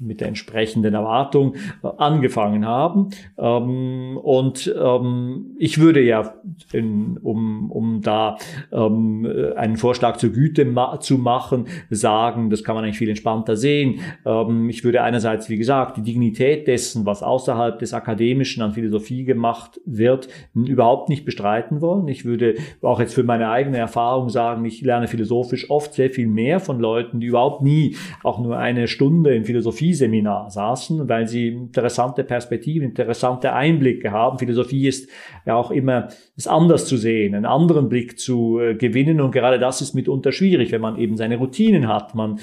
[0.00, 3.10] mit der entsprechenden Erwartung äh, angefangen haben.
[3.38, 6.34] Ähm, und ähm, ich würde ja,
[6.72, 8.38] in, um, um da
[8.72, 13.56] ähm, einen Vorschlag zur Güte ma zu machen, sagen, das kann man eigentlich viel entspannter
[13.56, 14.00] sehen.
[14.24, 19.24] Ähm, ich würde einerseits, wie gesagt, die Dignität dessen, was außerhalb des Akademischen an Philosophie
[19.24, 22.08] gemacht wird, überhaupt nicht bestreiten wollen.
[22.08, 26.26] Ich würde auch jetzt für meine eigene Erfahrung sagen, ich lerne philosophisch oft sehr viel
[26.26, 31.26] mehr von Leuten, die überhaupt nie auch nur eine Stunde in Philosophie Philosophieseminar saßen, weil
[31.26, 34.38] sie interessante Perspektiven, interessante Einblicke haben.
[34.38, 35.08] Philosophie ist
[35.46, 39.58] ja auch immer es anders zu sehen, einen anderen Blick zu äh, gewinnen und gerade
[39.58, 42.14] das ist mitunter schwierig, wenn man eben seine Routinen hat.
[42.14, 42.38] Man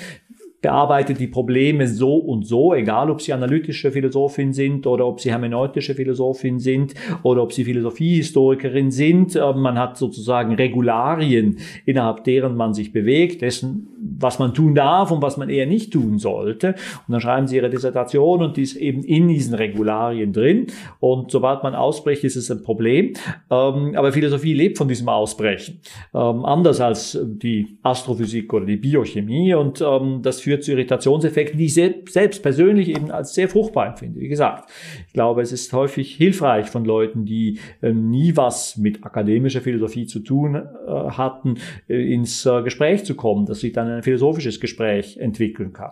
[0.61, 5.29] bearbeitet die Probleme so und so, egal ob sie analytische Philosophin sind oder ob sie
[5.29, 9.35] hermeneutische Philosophin sind oder ob sie Philosophiehistorikerin sind.
[9.35, 13.87] Äh, man hat sozusagen Regularien, innerhalb deren man sich bewegt, dessen,
[14.19, 16.69] was man tun darf und was man eher nicht tun sollte.
[17.07, 20.67] Und dann schreiben sie ihre Dissertation und die ist eben in diesen Regularien drin.
[20.99, 23.13] Und sobald man ausbricht, ist es ein Problem.
[23.51, 25.81] Ähm, aber Philosophie lebt von diesem Ausbrechen.
[26.15, 29.53] Ähm, anders als die Astrophysik oder die Biochemie.
[29.53, 34.21] Und ähm, das führt zu Irritationseffekten, die ich selbst persönlich eben als sehr fruchtbar empfinde.
[34.21, 34.69] Wie gesagt,
[35.05, 40.05] ich glaube, es ist häufig hilfreich von Leuten, die äh, nie was mit akademischer Philosophie
[40.05, 41.55] zu tun äh, hatten,
[41.89, 45.91] äh, ins äh, Gespräch zu kommen, dass sich dann ein philosophisches Gespräch entwickeln kann.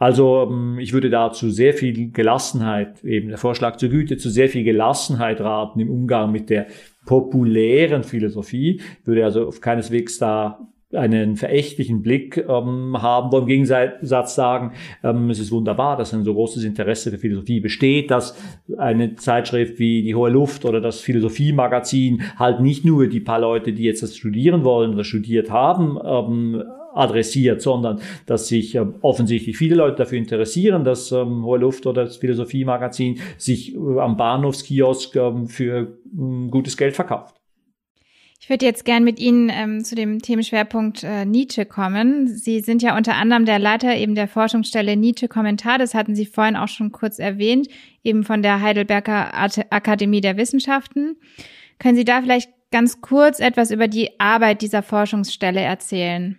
[0.00, 4.30] Also ähm, ich würde da zu sehr viel Gelassenheit, eben der Vorschlag zur Güte, zu
[4.30, 6.66] sehr viel Gelassenheit raten im Umgang mit der
[7.06, 10.58] populären Philosophie, würde also auf keineswegs da
[10.92, 14.72] einen verächtlichen Blick ähm, haben, wo im Gegensatz sagen,
[15.04, 18.36] ähm, es ist wunderbar, dass ein so großes Interesse für Philosophie besteht, dass
[18.76, 23.72] eine Zeitschrift wie die Hohe Luft oder das Philosophie-Magazin halt nicht nur die paar Leute,
[23.72, 29.56] die jetzt das studieren wollen oder studiert haben, ähm, adressiert, sondern dass sich ähm, offensichtlich
[29.56, 35.16] viele Leute dafür interessieren, dass ähm, Hohe Luft oder das Philosophie-Magazin sich äh, am Bahnhofskiosk
[35.16, 37.39] ähm, für ähm, gutes Geld verkauft.
[38.50, 42.26] Ich würde jetzt gern mit Ihnen ähm, zu dem Themenschwerpunkt äh, Nietzsche kommen.
[42.26, 45.78] Sie sind ja unter anderem der Leiter eben der Forschungsstelle Nietzsche Kommentar.
[45.78, 47.68] Das hatten Sie vorhin auch schon kurz erwähnt,
[48.02, 49.32] eben von der Heidelberger
[49.70, 51.16] Akademie der Wissenschaften.
[51.78, 56.36] Können Sie da vielleicht ganz kurz etwas über die Arbeit dieser Forschungsstelle erzählen?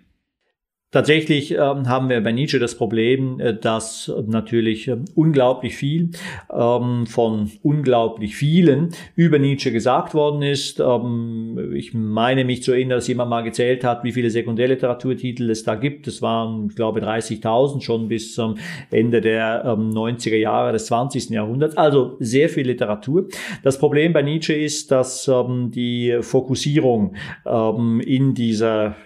[0.91, 6.09] Tatsächlich ähm, haben wir bei Nietzsche das Problem, äh, dass natürlich äh, unglaublich viel
[6.53, 10.81] ähm, von unglaublich vielen über Nietzsche gesagt worden ist.
[10.81, 15.63] Ähm, ich meine mich zu erinnern, dass jemand mal gezählt hat, wie viele Sekundärliteraturtitel es
[15.63, 16.07] da gibt.
[16.07, 18.55] Es waren, ich glaube, 30.000 schon bis zum
[18.89, 21.29] Ende der 90er ähm, Jahre des 20.
[21.29, 21.77] Jahrhunderts.
[21.77, 23.29] Also sehr viel Literatur.
[23.63, 28.97] Das Problem bei Nietzsche ist, dass ähm, die Fokussierung ähm, in dieser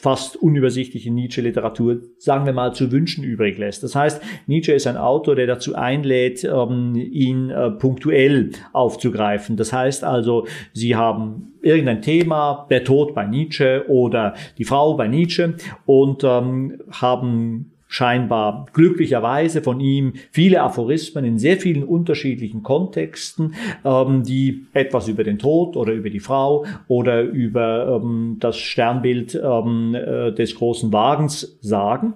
[0.00, 3.82] fast unübersichtliche Nietzsche-Literatur, sagen wir mal, zu wünschen übrig lässt.
[3.82, 9.56] Das heißt, Nietzsche ist ein Autor, der dazu einlädt, ähm, ihn äh, punktuell aufzugreifen.
[9.56, 15.08] Das heißt also, Sie haben irgendein Thema, der Tod bei Nietzsche oder die Frau bei
[15.08, 23.54] Nietzsche und ähm, haben scheinbar glücklicherweise von ihm viele Aphorismen in sehr vielen unterschiedlichen Kontexten,
[23.84, 29.34] ähm, die etwas über den Tod oder über die Frau oder über ähm, das Sternbild
[29.34, 32.14] ähm, äh, des großen Wagens sagen.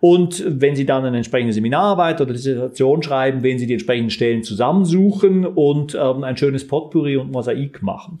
[0.00, 4.42] Und wenn Sie dann eine entsprechende Seminararbeit oder Dissertation schreiben, wenn Sie die entsprechenden Stellen
[4.42, 8.18] zusammensuchen und ähm, ein schönes Potpourri und Mosaik machen.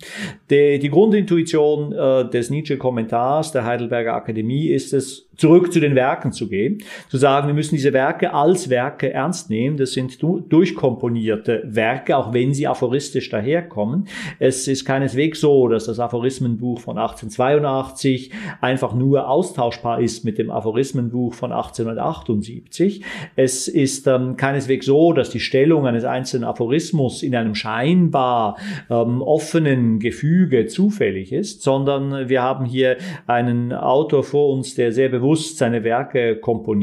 [0.48, 6.32] Die, die Grundintuition äh, des Nietzsche-Kommentars der Heidelberger Akademie ist es, zurück zu den Werken
[6.32, 6.78] zu gehen,
[7.08, 9.76] zu sagen, wir müssen diese Werke als Werke ernst nehmen.
[9.76, 14.08] Das sind durchkomponierte Werke, auch wenn sie aphoristisch daherkommen.
[14.38, 18.30] Es ist keineswegs so, dass das Aphorismenbuch von 1882
[18.60, 23.02] einfach nur austauschbar ist mit dem Aphorismenbuch von 1878.
[23.36, 28.56] Es ist ähm, keineswegs so, dass die Stellung eines einzelnen Aphorismus in einem scheinbar
[28.90, 35.08] ähm, offenen Gefüge zufällig ist, sondern wir haben hier einen Autor vor uns, der sehr
[35.08, 36.75] bewusst bewusst seine Werke komponiert,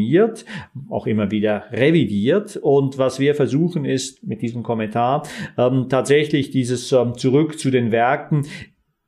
[0.90, 2.58] auch immer wieder revidiert.
[2.58, 5.24] Und was wir versuchen ist mit diesem Kommentar
[5.58, 8.46] ähm, tatsächlich dieses ähm, Zurück zu den Werken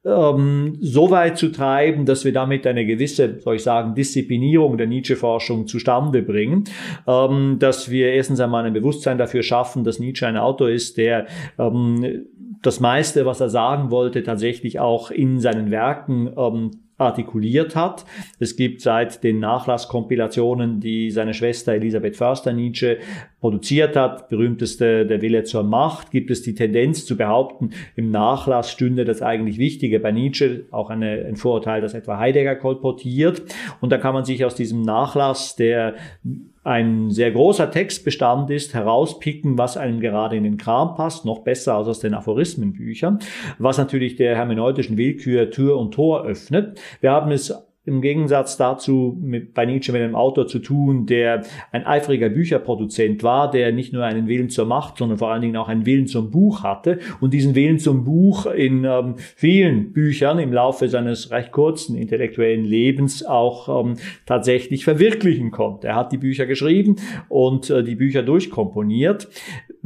[0.05, 4.87] ähm, so weit zu treiben, dass wir damit eine gewisse, soll ich sagen, Disziplinierung der
[4.87, 6.65] Nietzsche-Forschung zustande bringen,
[7.07, 11.25] ähm, dass wir erstens einmal ein Bewusstsein dafür schaffen, dass Nietzsche ein Autor ist, der
[11.57, 12.27] ähm,
[12.61, 18.05] das meiste, was er sagen wollte, tatsächlich auch in seinen Werken ähm, artikuliert hat.
[18.39, 22.99] Es gibt seit den Nachlasskompilationen, die seine Schwester Elisabeth Förster Nietzsche
[23.41, 28.71] produziert hat, berühmteste Der Wille zur Macht, gibt es die Tendenz zu behaupten, im Nachlass
[28.71, 33.43] stünde das eigentlich Wichtige bei Nietzsche, auch eine, ein Vorurteil, das etwa Heidegger kolportiert.
[33.81, 35.95] Und da kann man sich aus diesem Nachlass, der
[36.65, 41.75] ein sehr großer Textbestand ist, herauspicken, was einem gerade in den Kram passt, noch besser
[41.75, 43.19] als aus den Aphorismenbüchern,
[43.59, 46.79] was natürlich der hermeneutischen Willkür Tür und Tor öffnet.
[47.01, 47.53] Wir haben es
[47.85, 53.21] im Gegensatz dazu mit, bei Nietzsche mit einem Autor zu tun, der ein eifriger Bücherproduzent
[53.23, 56.07] war, der nicht nur einen Willen zur Macht, sondern vor allen Dingen auch einen Willen
[56.07, 61.31] zum Buch hatte und diesen Willen zum Buch in ähm, vielen Büchern im Laufe seines
[61.31, 65.87] recht kurzen intellektuellen Lebens auch ähm, tatsächlich verwirklichen konnte.
[65.87, 66.95] Er hat die Bücher geschrieben
[67.29, 69.27] und äh, die Bücher durchkomponiert.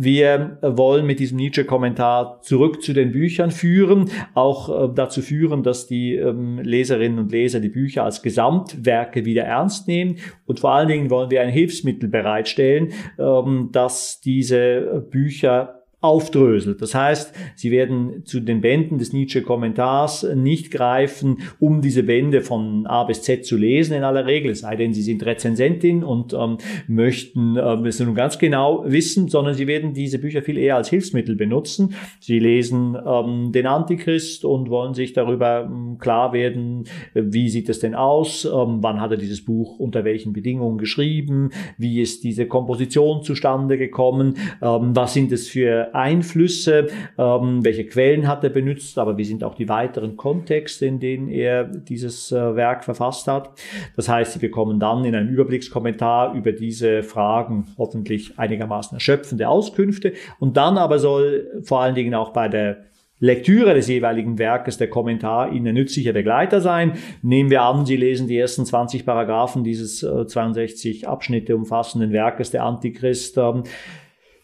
[0.01, 5.87] Wir wollen mit diesem Nietzsche-Kommentar zurück zu den Büchern führen, auch äh, dazu führen, dass
[5.87, 10.15] die ähm, Leserinnen und Leser die Bücher als Gesamtwerke wieder ernst nehmen.
[10.45, 16.81] Und vor allen Dingen wollen wir ein Hilfsmittel bereitstellen, ähm, dass diese Bücher aufdröselt.
[16.81, 22.87] Das heißt, sie werden zu den Bänden des Nietzsche-Kommentars nicht greifen, um diese Bände von
[22.87, 26.57] A bis Z zu lesen in aller Regel, sei denn, sie sind Rezensentin und ähm,
[26.87, 30.89] möchten ähm, es nun ganz genau wissen, sondern sie werden diese Bücher viel eher als
[30.89, 31.93] Hilfsmittel benutzen.
[32.21, 37.79] Sie lesen ähm, den Antichrist und wollen sich darüber ähm, klar werden, wie sieht es
[37.79, 42.47] denn aus, ähm, wann hat er dieses Buch unter welchen Bedingungen geschrieben, wie ist diese
[42.47, 46.87] Komposition zustande gekommen, ähm, was sind es für Einflüsse,
[47.17, 51.29] ähm, welche Quellen hat er benutzt, aber wie sind auch die weiteren Kontexte, in denen
[51.29, 53.51] er dieses äh, Werk verfasst hat.
[53.95, 60.13] Das heißt, Sie bekommen dann in einem Überblickskommentar über diese Fragen hoffentlich einigermaßen erschöpfende Auskünfte
[60.39, 64.89] und dann aber soll vor allen Dingen auch bei der Lektüre des jeweiligen Werkes der
[64.89, 66.93] Kommentar Ihnen nützlicher Begleiter sein.
[67.21, 72.51] Nehmen wir an, Sie lesen die ersten 20 Paragraphen dieses äh, 62 Abschnitte umfassenden Werkes
[72.51, 73.37] der Antichrist.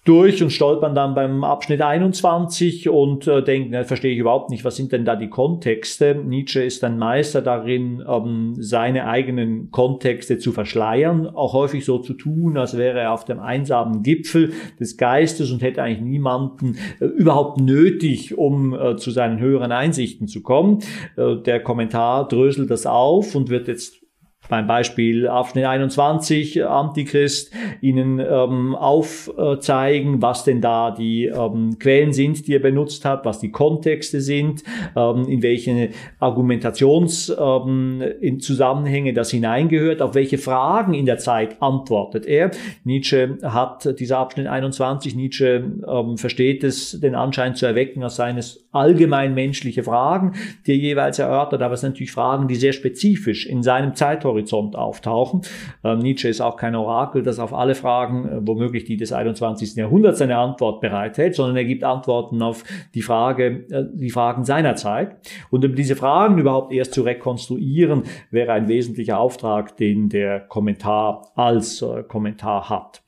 [0.06, 4.64] Durch und stolpern dann beim Abschnitt 21 und äh, denken, ja, verstehe ich überhaupt nicht,
[4.64, 6.14] was sind denn da die Kontexte?
[6.14, 12.14] Nietzsche ist ein Meister darin, ähm, seine eigenen Kontexte zu verschleiern, auch häufig so zu
[12.14, 17.06] tun, als wäre er auf dem einsamen Gipfel des Geistes und hätte eigentlich niemanden äh,
[17.06, 20.84] überhaupt nötig, um äh, zu seinen höheren Einsichten zu kommen.
[21.18, 24.05] Äh, der Kommentar dröselt das auf und wird jetzt
[24.50, 32.46] beim Beispiel Abschnitt 21 Antichrist Ihnen ähm, aufzeigen, was denn da die ähm, Quellen sind,
[32.48, 34.64] die er benutzt hat, was die Kontexte sind,
[34.96, 35.89] ähm, in welche
[36.20, 42.52] Argumentationszusammenhänge ähm, das hineingehört, auf welche Fragen in der Zeit antwortet er.
[42.84, 48.38] Nietzsche hat dieser Abschnitt 21, Nietzsche ähm, versteht es, den Anschein zu erwecken, als seien
[48.38, 50.34] es allgemein menschliche Fragen,
[50.65, 54.76] die er jeweils erörtert, aber es sind natürlich Fragen, die sehr spezifisch in seinem Zeithorizont
[54.76, 55.41] auftauchen.
[55.84, 59.76] Ähm, Nietzsche ist auch kein Orakel, das auf alle Fragen, äh, womöglich die des 21.
[59.76, 62.63] Jahrhunderts, seine Antwort bereithält, sondern er gibt Antworten auf
[62.93, 65.15] die Frage, äh, die Fragen seiner Zeit.
[65.49, 71.32] Und um diese Fragen überhaupt erst zu rekonstruieren, wäre ein wesentlicher Auftrag, den der Kommentar
[71.36, 73.03] als äh, Kommentar hat.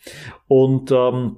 [0.48, 1.38] Und ähm,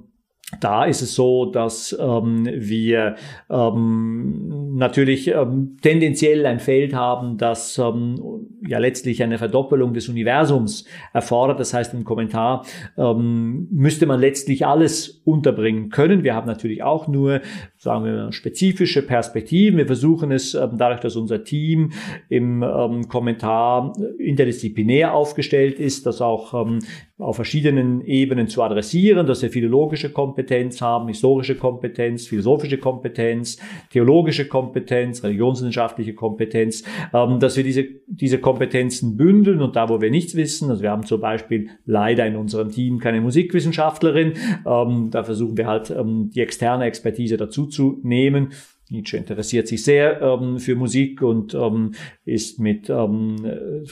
[0.58, 3.14] da ist es so, dass ähm, wir
[3.48, 10.86] ähm, natürlich ähm, tendenziell ein Feld haben, das ähm, ja letztlich eine Verdoppelung des Universums
[11.12, 11.60] erfordert.
[11.60, 12.66] Das heißt, im Kommentar
[12.98, 16.24] ähm, müsste man letztlich alles unterbringen können.
[16.24, 17.40] Wir haben natürlich auch nur,
[17.76, 19.78] sagen wir, spezifische Perspektiven.
[19.78, 21.92] Wir versuchen es ähm, dadurch, dass unser Team
[22.28, 26.80] im ähm, Kommentar interdisziplinär aufgestellt ist, dass auch ähm,
[27.20, 33.58] auf verschiedenen Ebenen zu adressieren, dass wir philologische Kompetenz haben, historische Kompetenz, philosophische Kompetenz,
[33.90, 40.10] theologische Kompetenz, religionswissenschaftliche Kompetenz, ähm, dass wir diese, diese Kompetenzen bündeln und da, wo wir
[40.10, 44.34] nichts wissen, also wir haben zum Beispiel leider in unserem Team keine Musikwissenschaftlerin,
[44.66, 48.52] ähm, da versuchen wir halt ähm, die externe Expertise dazu zu nehmen.
[48.90, 51.92] Nietzsche interessiert sich sehr ähm, für Musik und ähm,
[52.30, 53.36] ist mit ähm,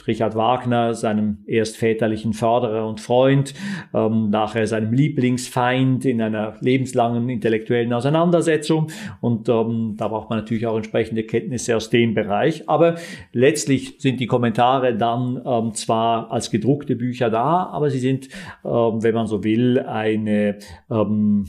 [0.07, 3.53] Richard Wagner, seinem erst väterlichen Förderer und Freund,
[3.93, 8.87] ähm, nachher seinem Lieblingsfeind in einer lebenslangen intellektuellen Auseinandersetzung.
[9.21, 12.67] Und ähm, da braucht man natürlich auch entsprechende Kenntnisse aus dem Bereich.
[12.69, 12.95] Aber
[13.33, 18.29] letztlich sind die Kommentare dann ähm, zwar als gedruckte Bücher da, aber sie sind,
[18.63, 20.57] ähm, wenn man so will, eine,
[20.89, 21.45] ähm,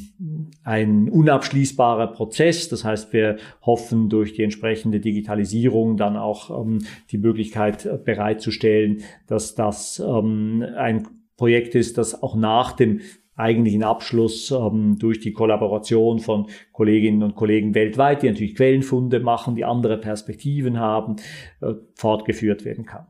[0.65, 2.69] ein unabschließbarer Prozess.
[2.69, 6.80] Das heißt, wir hoffen, durch die entsprechende Digitalisierung dann auch ähm,
[7.11, 11.07] die Möglichkeit äh, bereitzustellen, dass das ähm, ein
[11.37, 13.01] Projekt ist, das auch nach dem
[13.41, 19.57] eigentlichen Abschluss ähm, durch die Kollaboration von Kolleginnen und Kollegen weltweit, die natürlich Quellenfunde machen,
[19.57, 21.17] die andere Perspektiven haben,
[21.61, 23.07] äh, fortgeführt werden kann.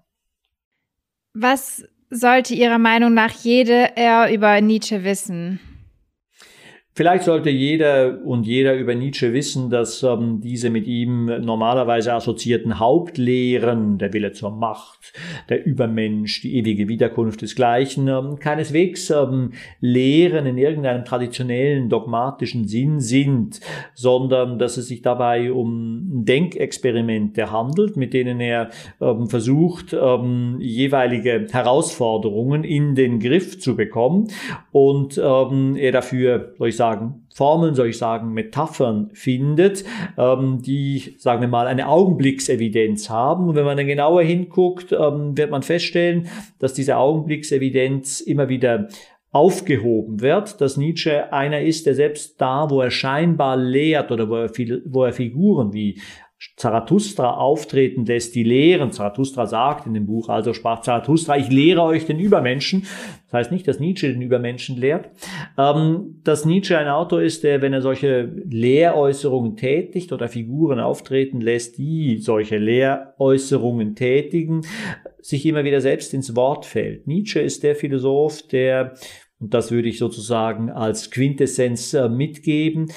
[1.35, 5.61] Was sollte Ihrer Meinung nach jede er über Nietzsche wissen?
[6.93, 12.80] Vielleicht sollte jeder und jeder über Nietzsche wissen, dass ähm, diese mit ihm normalerweise assoziierten
[12.80, 15.12] Hauptlehren, der Wille zur Macht,
[15.49, 22.99] der Übermensch, die ewige Wiederkunft desgleichen, ähm, keineswegs ähm, Lehren in irgendeinem traditionellen dogmatischen Sinn
[22.99, 23.61] sind,
[23.95, 28.70] sondern dass es sich dabei um Denkexperimente handelt, mit denen er
[29.01, 34.26] ähm, versucht, ähm, jeweilige Herausforderungen in den Griff zu bekommen
[34.72, 39.84] und ähm, er dafür, soll ich sagen, sagen, Formeln, soll ich sagen, Metaphern findet,
[40.18, 43.49] ähm, die, sagen wir mal, eine Augenblicksevidenz haben.
[43.49, 46.28] Und wenn man dann genauer hinguckt, ähm, wird man feststellen,
[46.59, 48.88] dass diese Augenblicksevidenz immer wieder
[49.32, 54.36] aufgehoben wird, dass Nietzsche einer ist, der selbst da, wo er scheinbar lehrt oder wo
[54.36, 54.51] er,
[54.86, 56.01] wo er Figuren wie
[56.57, 58.93] Zarathustra auftreten lässt, die lehren.
[58.93, 62.86] Zarathustra sagt in dem Buch, also sprach Zarathustra, ich lehre euch den Übermenschen.
[63.26, 65.11] Das heißt nicht, dass Nietzsche den Übermenschen lehrt.
[65.59, 71.43] Ähm, dass Nietzsche ein Autor ist, der, wenn er solche Lehräußerungen tätigt oder Figuren auftreten
[71.43, 74.62] lässt, die solche Lehräußerungen tätigen,
[75.20, 77.07] sich immer wieder selbst ins Wort fällt.
[77.07, 78.95] Nietzsche ist der Philosoph, der
[79.41, 82.93] und das würde ich sozusagen als Quintessenz äh, mitgeben,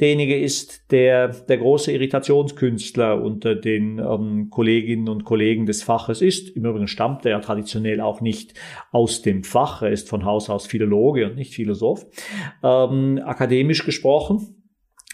[0.00, 6.50] derjenige ist, der der große Irritationskünstler unter den ähm, Kolleginnen und Kollegen des Faches ist.
[6.56, 8.54] Im Übrigen stammt er ja traditionell auch nicht
[8.92, 9.82] aus dem Fach.
[9.82, 12.06] Er ist von Haus aus Philologe und nicht Philosoph.
[12.62, 14.56] Ähm, akademisch gesprochen.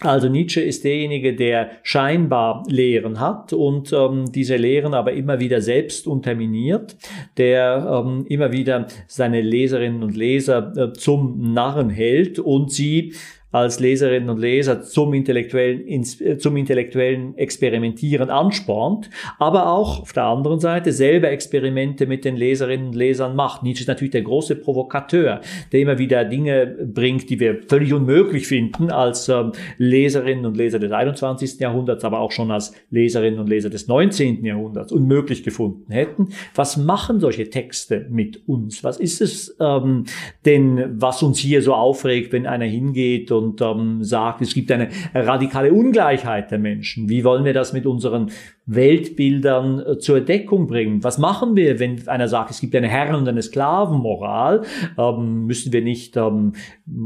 [0.00, 5.60] Also Nietzsche ist derjenige, der scheinbar Lehren hat und ähm, diese Lehren aber immer wieder
[5.60, 6.96] selbst unterminiert,
[7.36, 13.14] der ähm, immer wieder seine Leserinnen und Leser äh, zum Narren hält und sie
[13.52, 20.24] als Leserinnen und Leser zum intellektuellen, äh, zum intellektuellen Experimentieren anspornt, aber auch auf der
[20.24, 23.62] anderen Seite selber Experimente mit den Leserinnen und Lesern macht.
[23.62, 25.40] Nietzsche ist natürlich der große Provokateur,
[25.70, 30.78] der immer wieder Dinge bringt, die wir völlig unmöglich finden als ähm, Leserinnen und Leser
[30.78, 31.60] des 21.
[31.60, 34.44] Jahrhunderts, aber auch schon als Leserinnen und Leser des 19.
[34.44, 36.28] Jahrhunderts unmöglich gefunden hätten.
[36.54, 38.82] Was machen solche Texte mit uns?
[38.82, 40.04] Was ist es ähm,
[40.46, 44.88] denn, was uns hier so aufregt, wenn einer hingeht und ähm, sagt, es gibt eine
[45.14, 47.08] radikale Ungleichheit der Menschen.
[47.08, 48.30] Wie wollen wir das mit unseren
[48.66, 51.02] Weltbildern äh, zur Deckung bringen?
[51.02, 54.62] Was machen wir, wenn einer sagt, es gibt eine Herren- und eine Sklavenmoral?
[54.96, 56.52] Ähm, müssen wir nicht ähm,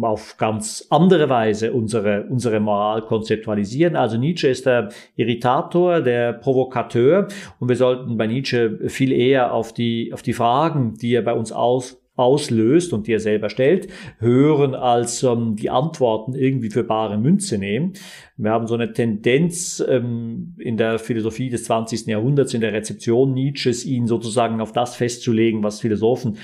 [0.02, 3.96] auf ganz andere Weise unsere, unsere Moral konzeptualisieren?
[3.96, 7.28] Also Nietzsche ist der Irritator, der Provokateur
[7.58, 11.32] und wir sollten bei Nietzsche viel eher auf die, auf die Fragen, die er bei
[11.32, 13.88] uns aus auslöst und die er selber stellt,
[14.18, 17.92] hören als ähm, die Antworten irgendwie für bare Münze nehmen.
[18.36, 22.06] Wir haben so eine Tendenz ähm, in der Philosophie des 20.
[22.06, 26.38] Jahrhunderts, in der Rezeption Nietzsches, ihn sozusagen auf das festzulegen, was Philosophen,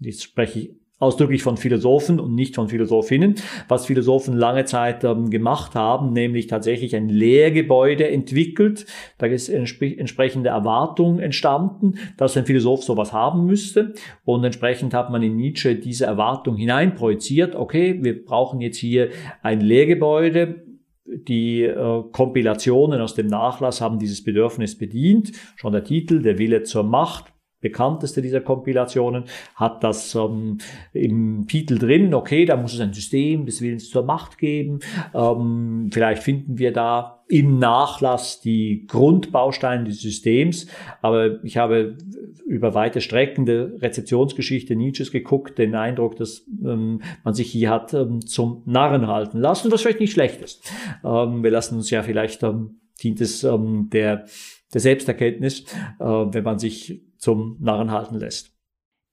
[0.00, 3.34] jetzt spreche ich ausdrücklich von Philosophen und nicht von Philosophinnen,
[3.68, 8.86] was Philosophen lange Zeit ähm, gemacht haben, nämlich tatsächlich ein Lehrgebäude entwickelt.
[9.18, 13.94] Da ist entsp entsprechende Erwartung entstanden, dass ein Philosoph sowas haben müsste.
[14.24, 17.56] Und entsprechend hat man in Nietzsche diese Erwartung hineinprojiziert.
[17.56, 19.08] Okay, wir brauchen jetzt hier
[19.42, 20.66] ein Lehrgebäude,
[21.06, 25.32] die äh, Kompilationen aus dem Nachlass haben dieses Bedürfnis bedient.
[25.56, 30.58] Schon der Titel, der Wille zur Macht, bekannteste dieser Kompilationen, hat das ähm,
[30.92, 34.80] im Titel drin, okay, da muss es ein System des Willens zur Macht geben.
[35.14, 40.66] Ähm, vielleicht finden wir da im Nachlass die Grundbausteine des Systems,
[41.00, 41.96] aber ich habe
[42.46, 47.94] über weite Strecken der Rezeptionsgeschichte Nietzsches geguckt, den Eindruck, dass ähm, man sich hier hat
[47.94, 50.72] ähm, zum Narren halten lassen, was vielleicht nicht schlecht ist.
[51.04, 54.24] Ähm, wir lassen uns ja vielleicht, ähm, dient es ähm, der
[54.72, 55.64] der Selbsterkenntnis,
[55.98, 58.52] äh, wenn man sich zum Narren halten lässt.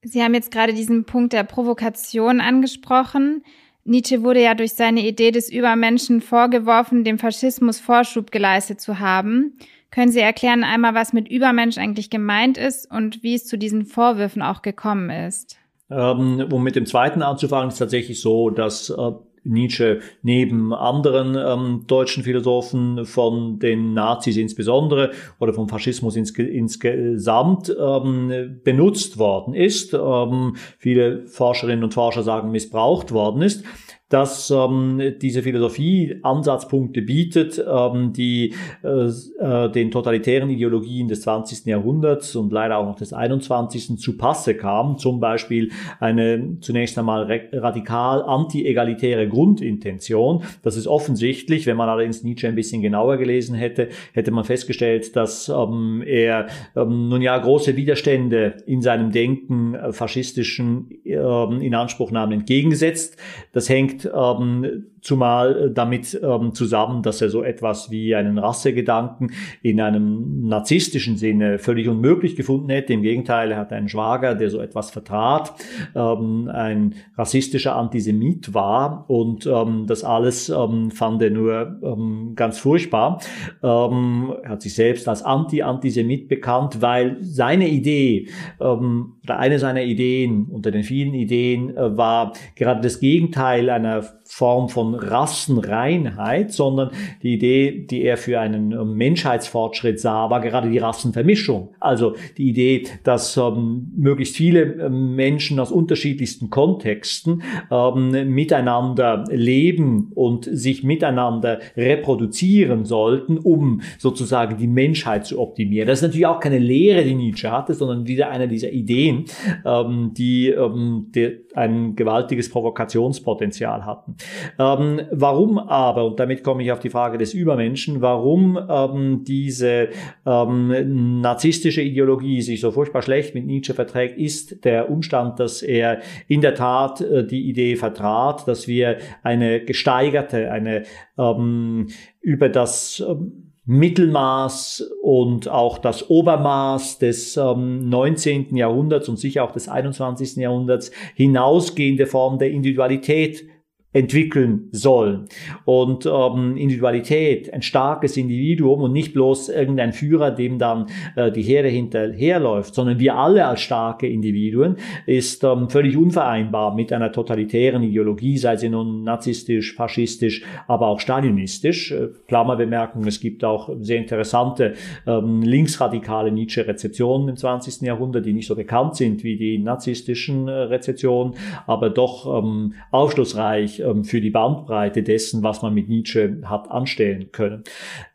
[0.03, 3.43] Sie haben jetzt gerade diesen Punkt der Provokation angesprochen.
[3.83, 9.57] Nietzsche wurde ja durch seine Idee des Übermenschen vorgeworfen, dem Faschismus Vorschub geleistet zu haben.
[9.91, 13.85] Können Sie erklären einmal, was mit Übermensch eigentlich gemeint ist und wie es zu diesen
[13.85, 15.57] Vorwürfen auch gekommen ist?
[15.89, 19.11] Ähm, um mit dem zweiten anzufangen, ist tatsächlich so, dass äh,
[19.47, 27.75] Nietzsche neben anderen ähm, deutschen Philosophen von den Nazis insbesondere oder vom Faschismus insge insgesamt
[27.79, 33.63] ähm, benutzt worden ist, ähm, viele Forscherinnen und Forscher sagen missbraucht worden ist
[34.09, 38.53] dass ähm, diese Philosophie Ansatzpunkte bietet, ähm, die
[38.83, 39.07] äh,
[39.39, 41.65] äh, den totalitären Ideologien des 20.
[41.65, 43.97] Jahrhunderts und leider auch noch des 21.
[43.97, 44.97] zu Passe kamen.
[44.97, 50.43] Zum Beispiel eine zunächst einmal radikal anti-egalitäre Grundintention.
[50.63, 51.65] Das ist offensichtlich.
[51.65, 56.47] Wenn man allerdings Nietzsche ein bisschen genauer gelesen hätte, hätte man festgestellt, dass ähm, er
[56.75, 63.17] ähm, nun ja große Widerstände in seinem Denken äh, faschistischen ähm, Inanspruchnahmen entgegengesetzt.
[63.51, 69.31] Das hängt hängt ähm, zumal damit ähm, zusammen, dass er so etwas wie einen Rassegedanken
[69.61, 72.93] in einem narzisstischen Sinne völlig unmöglich gefunden hätte.
[72.93, 75.53] Im Gegenteil, er hat einen Schwager, der so etwas vertrat,
[75.95, 82.59] ähm, ein rassistischer Antisemit war und ähm, das alles ähm, fand er nur ähm, ganz
[82.59, 83.21] furchtbar.
[83.63, 88.27] Ähm, er hat sich selbst als Anti-Antisemit bekannt, weil seine Idee
[88.59, 94.03] ähm, oder eine seiner Ideen unter den vielen Ideen äh, war gerade das Gegenteil einer
[94.25, 96.91] Form von Rassenreinheit, sondern
[97.23, 101.69] die Idee, die er für einen ähm, Menschheitsfortschritt sah, war gerade die Rassenvermischung.
[101.79, 110.11] Also die Idee, dass ähm, möglichst viele ähm, Menschen aus unterschiedlichsten Kontexten ähm, miteinander leben
[110.15, 115.87] und sich miteinander reproduzieren sollten, um sozusagen die Menschheit zu optimieren.
[115.87, 119.25] Das ist natürlich auch keine Lehre, die Nietzsche hatte, sondern wieder eine dieser Ideen,
[119.65, 124.15] ähm, die, ähm, die ein gewaltiges Provokationspotenzial hatten.
[124.59, 124.76] Ähm,
[125.11, 129.89] warum aber, und damit komme ich auf die Frage des Übermenschen, warum ähm, diese
[130.25, 135.99] ähm, narzisstische Ideologie sich so furchtbar schlecht mit Nietzsche verträgt, ist der Umstand, dass er
[136.27, 140.83] in der Tat äh, die Idee vertrat, dass wir eine gesteigerte, eine
[141.17, 141.87] ähm,
[142.21, 148.55] über das ähm, Mittelmaß und auch das Obermaß des ähm, 19.
[148.55, 150.37] Jahrhunderts und sicher auch des 21.
[150.37, 153.45] Jahrhunderts hinausgehende Form der Individualität
[153.93, 155.27] entwickeln sollen.
[155.65, 161.41] Und ähm, Individualität, ein starkes Individuum und nicht bloß irgendein Führer, dem dann äh, die
[161.41, 164.75] Herde hinterherläuft, sondern wir alle als starke Individuen,
[165.05, 170.99] ist ähm, völlig unvereinbar mit einer totalitären Ideologie, sei sie nun narzisstisch, faschistisch, aber auch
[170.99, 171.91] stalinistisch.
[171.91, 174.73] Äh, Klammerbemerkung, es gibt auch sehr interessante
[175.07, 177.81] ähm, linksradikale Nietzsche-Rezeptionen im 20.
[177.83, 181.35] Jahrhundert, die nicht so bekannt sind wie die narzisstischen äh, Rezeptionen,
[181.65, 187.31] aber doch ähm, aufschlussreich ähm, für die Bandbreite dessen, was man mit Nietzsche hat anstellen
[187.31, 187.63] können.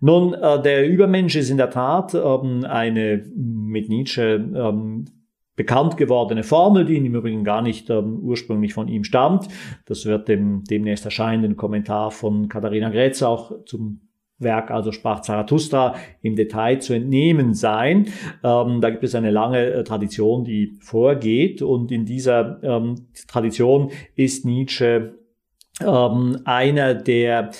[0.01, 5.07] Nun, äh, der Übermensch ist in der Tat ähm, eine mit Nietzsche ähm,
[5.57, 9.49] bekannt gewordene Formel, die im Übrigen gar nicht ähm, ursprünglich von ihm stammt.
[9.87, 14.01] Das wird dem demnächst erscheinenden Kommentar von Katharina Grätz auch zum
[14.39, 18.09] Werk, also sprach Zarathustra, im Detail zu entnehmen sein.
[18.43, 23.91] Ähm, da gibt es eine lange äh, Tradition, die vorgeht und in dieser ähm, Tradition
[24.17, 25.15] ist Nietzsche
[25.81, 27.51] ähm, einer, der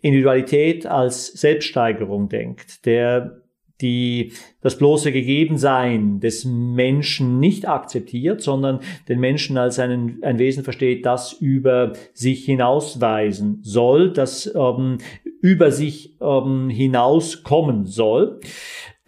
[0.00, 3.42] Individualität als Selbststeigerung denkt, der
[3.80, 10.64] die das bloße Gegebensein des Menschen nicht akzeptiert, sondern den Menschen als einen, ein Wesen
[10.64, 14.98] versteht, das über sich hinausweisen soll, das ähm,
[15.40, 18.40] über sich ähm, hinauskommen soll.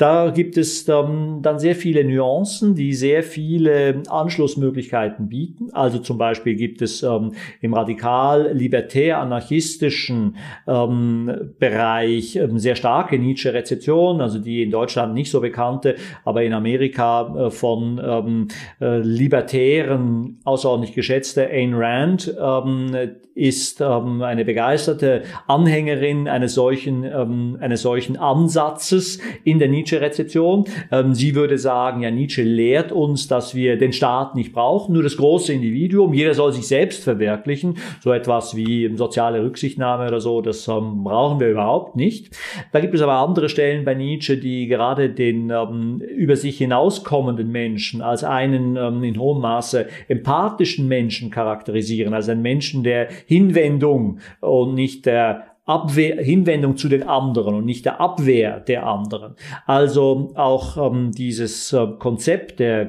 [0.00, 5.68] Da gibt es ähm, dann sehr viele Nuancen, die sehr viele Anschlussmöglichkeiten bieten.
[5.74, 14.38] Also zum Beispiel gibt es ähm, im radikal-libertär-anarchistischen ähm, Bereich ähm, sehr starke Nietzsche-Rezeption, also
[14.38, 18.48] die in Deutschland nicht so bekannte, aber in Amerika äh, von ähm,
[18.80, 22.96] äh, Libertären außerordentlich geschätzte Ayn Rand ähm,
[23.34, 30.64] ist ähm, eine begeisterte Anhängerin eines solchen, ähm, eines solchen Ansatzes in der Nietzsche-Rezeption.
[30.90, 35.02] Ähm, sie würde sagen, ja, Nietzsche lehrt uns, dass wir den Staat nicht brauchen, nur
[35.02, 36.14] das große Individuum.
[36.14, 37.76] Jeder soll sich selbst verwirklichen.
[38.00, 42.36] So etwas wie soziale Rücksichtnahme oder so, das ähm, brauchen wir überhaupt nicht.
[42.72, 47.50] Da gibt es aber andere Stellen bei Nietzsche, die gerade den ähm, über sich hinauskommenden
[47.50, 54.18] Menschen als einen ähm, in hohem Maße empathischen Menschen charakterisieren, als einen Menschen, der Hinwendung
[54.40, 59.36] und nicht der Abwehr, Hinwendung zu den anderen und nicht der Abwehr der anderen.
[59.66, 62.86] Also auch ähm, dieses äh, Konzept der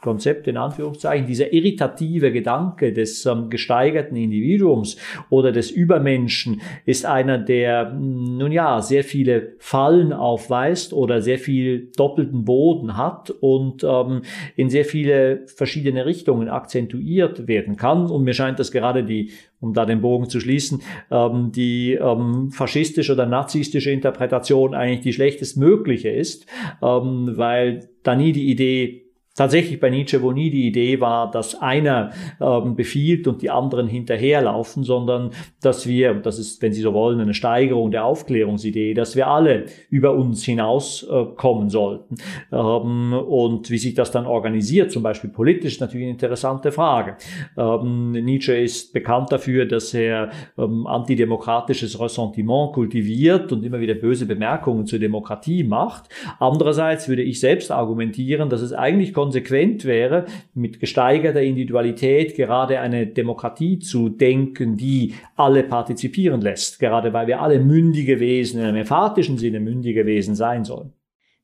[0.00, 4.96] Konzept in Anführungszeichen, dieser irritative Gedanke des ähm, gesteigerten Individuums
[5.28, 11.90] oder des Übermenschen ist einer, der nun ja sehr viele Fallen aufweist oder sehr viel
[11.96, 14.22] doppelten Boden hat und ähm,
[14.54, 18.06] in sehr viele verschiedene Richtungen akzentuiert werden kann.
[18.06, 22.52] Und mir scheint, dass gerade die um da den Bogen zu schließen, ähm, die ähm,
[22.52, 26.46] faschistische oder narzisstische Interpretation eigentlich die schlechtestmögliche ist,
[26.80, 29.07] ähm, weil da nie die Idee
[29.38, 32.10] tatsächlich bei Nietzsche, wo nie die Idee war, dass einer
[32.40, 35.30] ähm, befiehlt und die anderen hinterherlaufen, sondern
[35.62, 39.66] dass wir, das ist, wenn Sie so wollen, eine Steigerung der Aufklärungsidee, dass wir alle
[39.90, 42.16] über uns hinauskommen äh, sollten.
[42.50, 47.16] Ähm, und wie sich das dann organisiert, zum Beispiel politisch, natürlich eine interessante Frage.
[47.56, 54.26] Ähm, Nietzsche ist bekannt dafür, dass er ähm, antidemokratisches Ressentiment kultiviert und immer wieder böse
[54.26, 56.08] Bemerkungen zur Demokratie macht.
[56.40, 60.24] Andererseits würde ich selbst argumentieren, dass es eigentlich konsequent wäre,
[60.54, 67.42] mit gesteigerter Individualität gerade eine Demokratie zu denken, die alle partizipieren lässt, gerade weil wir
[67.42, 70.94] alle mündige Wesen, in einem emphatischen Sinne mündige Wesen sein sollen.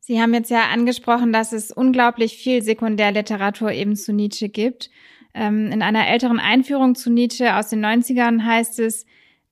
[0.01, 4.91] Sie haben jetzt ja angesprochen, dass es unglaublich viel Sekundärliteratur eben zu Nietzsche gibt.
[5.35, 9.05] Ähm, in einer älteren Einführung zu Nietzsche aus den 90ern heißt es,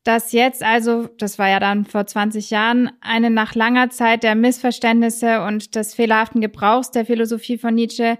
[0.04, 4.34] dass jetzt also, das war ja dann vor 20 Jahren, eine nach langer Zeit der
[4.34, 8.18] Missverständnisse und des fehlerhaften Gebrauchs der Philosophie von Nietzsche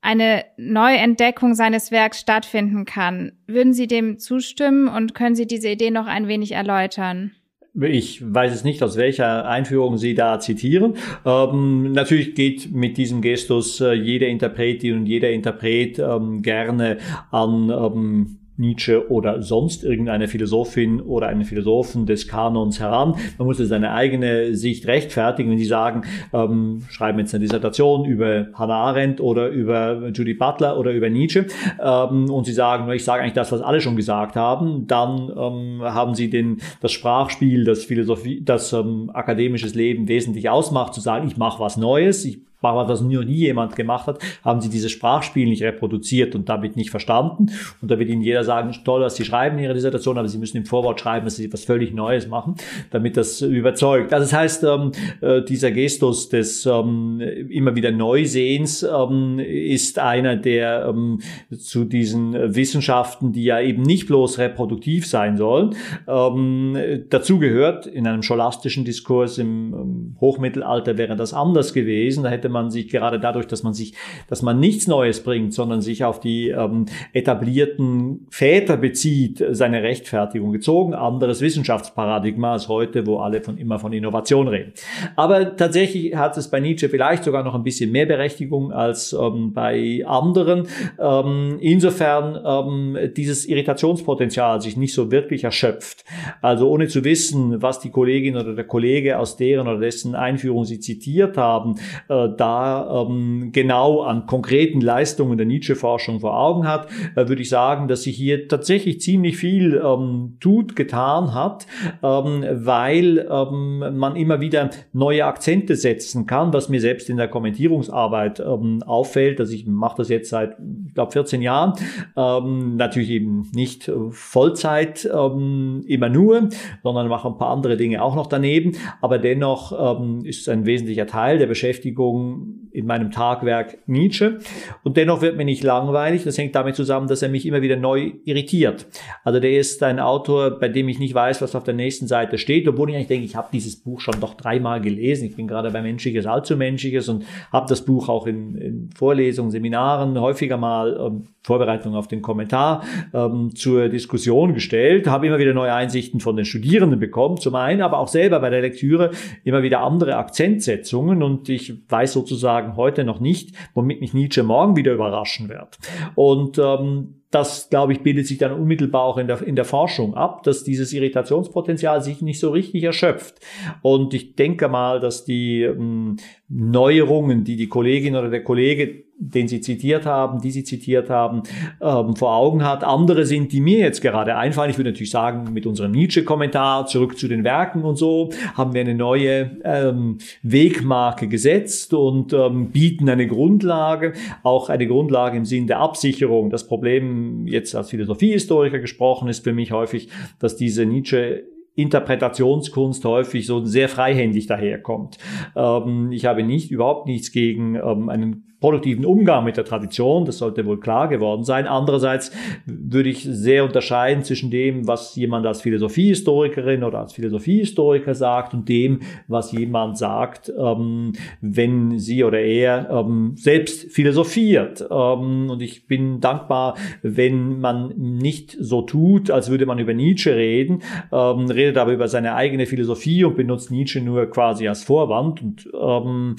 [0.00, 3.32] eine Neuentdeckung seines Werks stattfinden kann.
[3.46, 7.32] Würden Sie dem zustimmen und können Sie diese Idee noch ein wenig erläutern?
[7.80, 10.94] Ich weiß es nicht, aus welcher Einführung Sie da zitieren.
[11.24, 16.98] Ähm, natürlich geht mit diesem Gestus äh, jede Interpretin und jeder Interpret ähm, gerne
[17.32, 23.16] an ähm, Nietzsche oder sonst irgendeine Philosophin oder einen Philosophen des Kanons heran.
[23.38, 26.02] Man muss seine eigene Sicht rechtfertigen, wenn Sie sagen,
[26.32, 31.46] ähm, schreiben jetzt eine Dissertation über Hannah Arendt oder über Judy Butler oder über Nietzsche
[31.82, 35.82] ähm, und Sie sagen, ich sage eigentlich das, was alle schon gesagt haben, dann ähm,
[35.82, 41.26] haben Sie den, das Sprachspiel, das Philosophie, das ähm, akademisches Leben wesentlich ausmacht, zu sagen,
[41.26, 44.90] ich mache was Neues, ich war was noch nie jemand gemacht hat, haben sie dieses
[44.90, 47.50] Sprachspiel nicht reproduziert und damit nicht verstanden.
[47.80, 50.38] Und da wird ihnen jeder sagen, toll, was sie schreiben in ihrer Dissertation, aber sie
[50.38, 52.54] müssen im Vorwort schreiben, dass sie was völlig Neues machen,
[52.90, 54.12] damit das überzeugt.
[54.12, 60.36] Also das heißt, ähm, äh, dieser Gestus des ähm, immer wieder Neusehens ähm, ist einer,
[60.36, 61.20] der ähm,
[61.56, 65.74] zu diesen Wissenschaften, die ja eben nicht bloß reproduktiv sein sollen,
[66.06, 66.76] ähm,
[67.10, 67.86] dazugehört.
[67.86, 72.24] In einem scholastischen Diskurs im ähm, Hochmittelalter wäre das anders gewesen.
[72.24, 73.94] Da hätte man sich gerade dadurch, dass man sich,
[74.28, 80.52] dass man nichts Neues bringt, sondern sich auf die ähm, etablierten Väter bezieht, seine Rechtfertigung
[80.52, 80.94] gezogen.
[80.94, 84.72] Anderes Wissenschaftsparadigma als heute, wo alle von immer von Innovation reden.
[85.16, 89.52] Aber tatsächlich hat es bei Nietzsche vielleicht sogar noch ein bisschen mehr Berechtigung als ähm,
[89.52, 90.68] bei anderen.
[90.98, 96.04] Ähm, insofern ähm, dieses Irritationspotenzial sich nicht so wirklich erschöpft.
[96.40, 100.64] Also ohne zu wissen, was die Kollegin oder der Kollege aus deren oder dessen Einführung
[100.64, 101.76] sie zitiert haben,
[102.08, 107.48] äh, da ähm, genau an konkreten Leistungen der Nietzsche-Forschung vor Augen hat, äh, würde ich
[107.48, 111.66] sagen, dass sich hier tatsächlich ziemlich viel ähm, tut, getan hat,
[112.02, 117.28] ähm, weil ähm, man immer wieder neue Akzente setzen kann, was mir selbst in der
[117.28, 119.40] Kommentierungsarbeit ähm, auffällt.
[119.40, 121.72] Also ich mache das jetzt seit, ich glaube, 14 Jahren.
[122.14, 126.48] Ähm, natürlich eben nicht Vollzeit ähm, immer nur,
[126.82, 128.72] sondern mache ein paar andere Dinge auch noch daneben.
[129.00, 132.23] Aber dennoch ähm, ist ein wesentlicher Teil der Beschäftigung
[132.72, 134.40] in meinem Tagwerk Nietzsche.
[134.82, 136.24] Und dennoch wird mir nicht langweilig.
[136.24, 138.86] Das hängt damit zusammen, dass er mich immer wieder neu irritiert.
[139.22, 142.36] Also der ist ein Autor, bei dem ich nicht weiß, was auf der nächsten Seite
[142.36, 145.26] steht, obwohl ich eigentlich denke, ich habe dieses Buch schon doch dreimal gelesen.
[145.26, 149.50] Ich bin gerade bei Menschliches, Allzu Menschliches und habe das Buch auch in, in Vorlesungen,
[149.50, 152.82] Seminaren häufiger mal ähm, Vorbereitung auf den Kommentar
[153.12, 157.82] ähm, zur Diskussion gestellt, habe immer wieder neue Einsichten von den Studierenden bekommen, zum einen,
[157.82, 159.10] aber auch selber bei der Lektüre
[159.44, 164.74] immer wieder andere Akzentsetzungen und ich weiß sozusagen heute noch nicht, womit mich Nietzsche morgen
[164.74, 165.78] wieder überraschen wird.
[166.14, 170.14] Und ähm, das, glaube ich, bildet sich dann unmittelbar auch in der, in der Forschung
[170.14, 173.40] ab, dass dieses Irritationspotenzial sich nicht so richtig erschöpft.
[173.82, 176.16] Und ich denke mal, dass die ähm,
[176.48, 181.42] Neuerungen, die die Kollegin oder der Kollege den Sie zitiert haben, die Sie zitiert haben,
[181.80, 182.84] ähm, vor Augen hat.
[182.84, 184.70] Andere sind, die mir jetzt gerade einfallen.
[184.70, 188.80] Ich würde natürlich sagen, mit unserem Nietzsche-Kommentar zurück zu den Werken und so haben wir
[188.80, 195.66] eine neue ähm, Wegmarke gesetzt und ähm, bieten eine Grundlage, auch eine Grundlage im Sinn
[195.66, 196.50] der Absicherung.
[196.50, 200.08] Das Problem jetzt als Philosophiehistoriker gesprochen ist für mich häufig,
[200.38, 201.44] dass diese Nietzsche
[201.76, 205.18] Interpretationskunst häufig so sehr freihändig daherkommt.
[205.56, 210.38] Ähm, ich habe nicht, überhaupt nichts gegen ähm, einen produktiven Umgang mit der Tradition, das
[210.38, 211.66] sollte wohl klar geworden sein.
[211.66, 212.32] Andererseits
[212.64, 218.66] würde ich sehr unterscheiden zwischen dem, was jemand als Philosophiehistorikerin oder als Philosophiehistoriker sagt und
[218.70, 221.12] dem, was jemand sagt, ähm,
[221.42, 224.80] wenn sie oder er ähm, selbst philosophiert.
[224.90, 230.34] Ähm, und ich bin dankbar, wenn man nicht so tut, als würde man über Nietzsche
[230.34, 230.80] reden,
[231.12, 235.42] ähm, redet aber über seine eigene Philosophie und benutzt Nietzsche nur quasi als Vorwand.
[235.42, 236.36] Und ähm,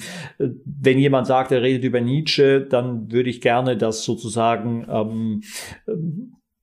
[0.64, 5.42] wenn jemand sagt, er redet über Nietzsche, Nietzsche, dann würde ich gerne das sozusagen ähm,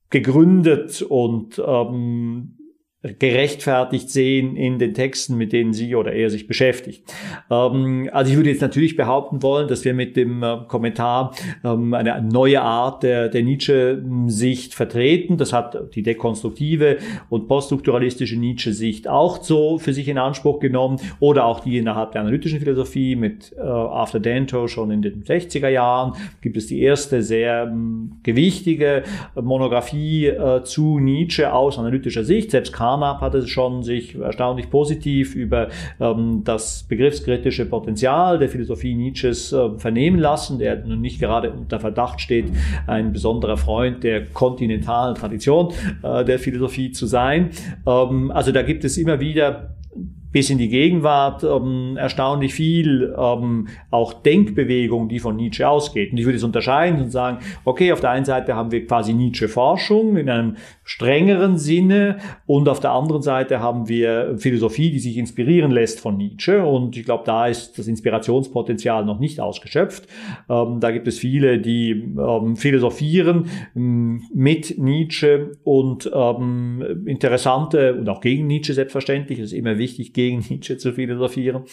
[0.09, 2.57] gegründet und ähm,
[3.03, 7.03] gerechtfertigt sehen in den Texten, mit denen sie oder er sich beschäftigt.
[7.51, 11.35] Ähm, also ich würde jetzt natürlich behaupten wollen, dass wir mit dem äh, Kommentar
[11.65, 15.35] ähm, eine neue Art der, der Nietzsche-Sicht vertreten.
[15.35, 16.97] Das hat die dekonstruktive
[17.29, 22.21] und poststrukturalistische Nietzsche-Sicht auch so für sich in Anspruch genommen oder auch die innerhalb der
[22.21, 27.21] analytischen Philosophie mit äh, After Danto schon in den 60er Jahren gibt es die erste
[27.21, 29.03] sehr ähm, gewichtige
[29.35, 32.51] Monographie äh, zu Nietzsche aus analytischer Sicht.
[32.51, 35.69] Selbst Kahn Carnap hatte schon sich erstaunlich positiv über
[35.99, 41.79] ähm, das begriffskritische Potenzial der Philosophie Nietzsches äh, vernehmen lassen, der nun nicht gerade unter
[41.79, 42.45] Verdacht steht,
[42.85, 45.73] ein besonderer Freund der kontinentalen Tradition
[46.03, 47.49] äh, der Philosophie zu sein.
[47.87, 49.73] Ähm, also da gibt es immer wieder
[50.33, 56.11] bis in die Gegenwart ähm, erstaunlich viel ähm, auch Denkbewegung, die von Nietzsche ausgeht.
[56.11, 59.13] Und ich würde es unterscheiden und sagen, okay, auf der einen Seite haben wir quasi
[59.13, 62.17] Nietzsche-Forschung in einem strengeren Sinne
[62.47, 66.65] und auf der anderen Seite haben wir Philosophie, die sich inspirieren lässt von Nietzsche.
[66.65, 70.07] Und ich glaube, da ist das Inspirationspotenzial noch nicht ausgeschöpft.
[70.49, 78.09] Ähm, da gibt es viele, die ähm, philosophieren ähm, mit Nietzsche und ähm, interessante und
[78.09, 79.37] auch gegen Nietzsche selbstverständlich.
[79.37, 81.63] Es ist immer wichtig, gegen Nietzsche zu philosophieren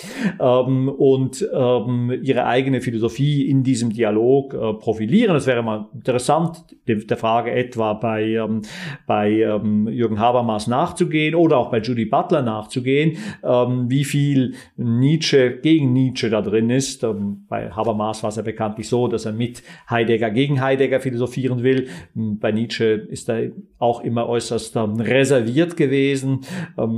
[0.41, 5.35] ähm, und ähm, ihre eigene Philosophie in diesem Dialog äh, profilieren.
[5.35, 8.63] Das wäre mal interessant, der Frage etwa bei, ähm,
[9.07, 15.59] bei ähm, Jürgen Habermas nachzugehen oder auch bei Judy Butler nachzugehen, ähm, wie viel Nietzsche
[15.63, 17.05] gegen Nietzsche da drin ist.
[17.05, 21.63] Ähm, bei Habermas war es ja bekanntlich so, dass er mit Heidegger gegen Heidegger philosophieren
[21.63, 21.89] will.
[22.15, 26.41] Bei Nietzsche ist er auch immer äußerst reserviert gewesen,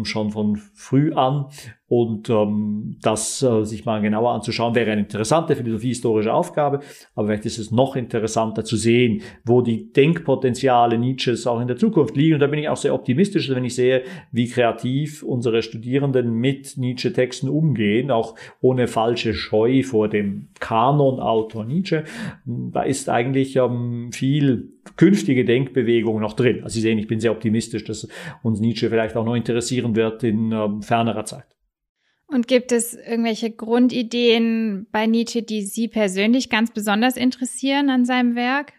[0.05, 1.41] schon von früh an.
[1.43, 1.51] Um,
[1.95, 6.80] Und ähm, das äh, sich mal genauer anzuschauen, wäre eine interessante philosophiehistorische Aufgabe.
[7.14, 11.76] Aber vielleicht ist es noch interessanter zu sehen, wo die Denkpotenziale Nietzsches auch in der
[11.76, 12.32] Zukunft liegen.
[12.32, 16.78] Und da bin ich auch sehr optimistisch, wenn ich sehe, wie kreativ unsere Studierenden mit
[16.78, 22.05] Nietzsche-Texten umgehen, auch ohne falsche Scheu vor dem Kanonautor Nietzsche.
[22.47, 26.64] Da ist eigentlich ähm, viel künftige Denkbewegung noch drin.
[26.64, 28.09] Also Sie sehen, ich bin sehr optimistisch, dass
[28.43, 31.51] uns Nietzsche vielleicht auch noch interessieren wird in ähm, fernerer Zeit.
[32.33, 38.35] Und gibt es irgendwelche Grundideen bei Nietzsche, die Sie persönlich ganz besonders interessieren an seinem
[38.35, 38.72] Werk?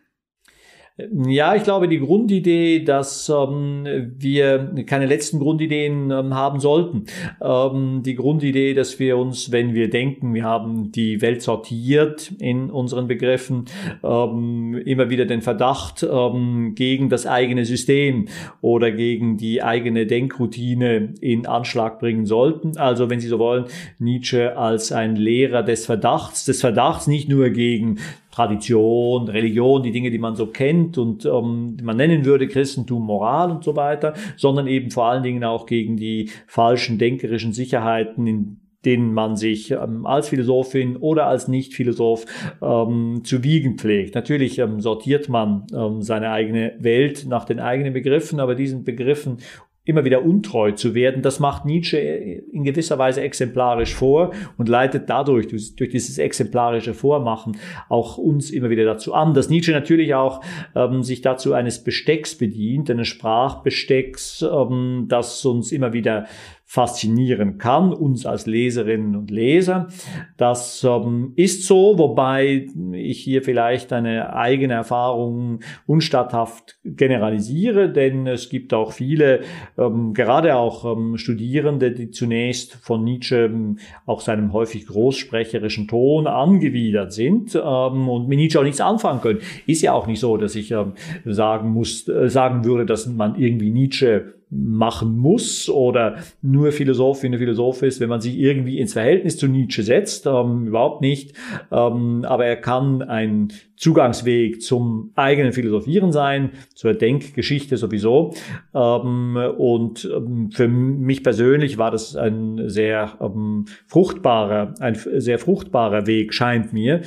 [0.95, 7.05] Ja, ich glaube, die Grundidee, dass ähm, wir keine letzten Grundideen ähm, haben sollten.
[7.41, 12.69] Ähm, die Grundidee, dass wir uns, wenn wir denken, wir haben die Welt sortiert in
[12.69, 13.65] unseren Begriffen,
[14.03, 18.27] ähm, immer wieder den Verdacht ähm, gegen das eigene System
[18.61, 22.77] oder gegen die eigene Denkroutine in Anschlag bringen sollten.
[22.77, 23.65] Also, wenn Sie so wollen,
[23.97, 27.97] Nietzsche als ein Lehrer des Verdachts, des Verdachts nicht nur gegen
[28.33, 33.51] Tradition, Religion, die Dinge, die man so kennt und ähm, man nennen würde Christentum, Moral
[33.51, 38.59] und so weiter, sondern eben vor allen Dingen auch gegen die falschen denkerischen Sicherheiten, in
[38.85, 42.25] denen man sich ähm, als Philosophin oder als Nicht-Philosoph
[42.61, 44.15] ähm, zu wiegen pflegt.
[44.15, 49.37] Natürlich ähm, sortiert man ähm, seine eigene Welt nach den eigenen Begriffen, aber diesen Begriffen
[49.85, 55.09] immer wieder untreu zu werden, das macht Nietzsche in gewisser Weise exemplarisch vor und leitet
[55.09, 57.57] dadurch, durch dieses exemplarische Vormachen,
[57.89, 60.41] auch uns immer wieder dazu an, dass Nietzsche natürlich auch
[60.73, 66.27] ähm, sich dazu eines Bestecks bedient, eines Sprachbestecks, ähm, das uns immer wieder
[66.73, 69.89] faszinieren kann, uns als Leserinnen und Leser.
[70.37, 78.49] Das ähm, ist so, wobei ich hier vielleicht eine eigene Erfahrung unstatthaft generalisiere, denn es
[78.49, 79.41] gibt auch viele,
[79.77, 86.25] ähm, gerade auch ähm, Studierende, die zunächst von Nietzsche ähm, auch seinem häufig großsprecherischen Ton
[86.25, 89.41] angewidert sind ähm, und mit Nietzsche auch nichts anfangen können.
[89.67, 90.93] Ist ja auch nicht so, dass ich ähm,
[91.23, 97.39] sagen muss, äh, sagen würde, dass man irgendwie Nietzsche machen muss oder nur Philosophin und
[97.39, 101.33] Philosoph ist, wenn man sich irgendwie ins Verhältnis zu Nietzsche setzt, ähm, überhaupt nicht.
[101.71, 108.33] Ähm, aber er kann ein Zugangsweg zum eigenen Philosophieren sein, zur Denkgeschichte sowieso.
[108.73, 116.05] Ähm, und ähm, für mich persönlich war das ein sehr ähm, fruchtbarer, ein sehr fruchtbarer
[116.05, 117.01] Weg, scheint mir.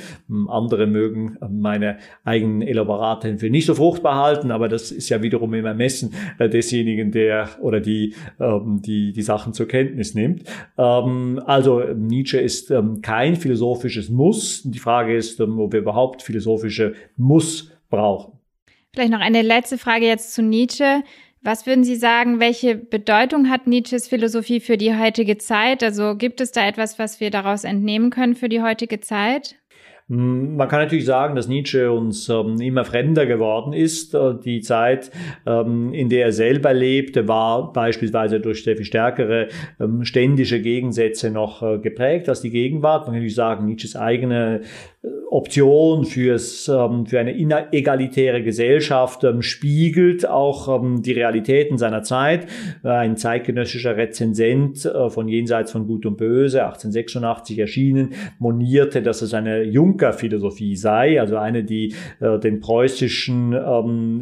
[0.47, 5.53] Andere mögen meine eigenen Elaborate für nicht so fruchtbar halten, aber das ist ja wiederum
[5.53, 10.43] im Ermessen äh, desjenigen, der oder die, die die Sachen zur Kenntnis nimmt.
[10.75, 14.63] Also Nietzsche ist kein philosophisches Muss.
[14.63, 18.33] Die Frage ist, ob wir überhaupt philosophisch philosophische Muss brauchen.
[18.93, 21.03] Vielleicht noch eine letzte Frage jetzt zu Nietzsche.
[21.41, 25.83] Was würden Sie sagen, welche Bedeutung hat Nietzsches Philosophie für die heutige Zeit?
[25.83, 29.55] Also gibt es da etwas, was wir daraus entnehmen können für die heutige Zeit?
[30.09, 34.15] Hm, man kann natürlich sagen, dass Nietzsche uns ähm, immer fremder geworden ist.
[34.15, 35.11] Äh, die Zeit,
[35.45, 39.49] ähm, in der er selber lebte, war beispielsweise durch sehr viel stärkere
[39.81, 43.01] ähm, ständische Gegensätze noch äh, geprägt als die Gegenwart.
[43.01, 44.61] Man kann natürlich sagen, Nietzsches eigene
[45.29, 52.47] Option fürs, ähm, für eine inegalitäre Gesellschaft ähm, spiegelt auch ähm, die Realitäten seiner Zeit.
[52.83, 59.33] Ein zeitgenössischer Rezensent äh, von Jenseits von Gut und Böse, 1886 erschienen, monierte, dass es
[59.33, 63.55] eine Juncker-Philosophie sei, also eine, die äh, den preußischen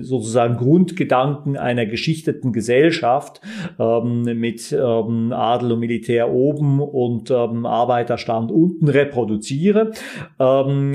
[0.02, 3.42] sozusagen Grundgedanken einer geschichteten Gesellschaft
[3.78, 9.92] mit Adel und Militär oben und Arbeiterstand unten reproduziere.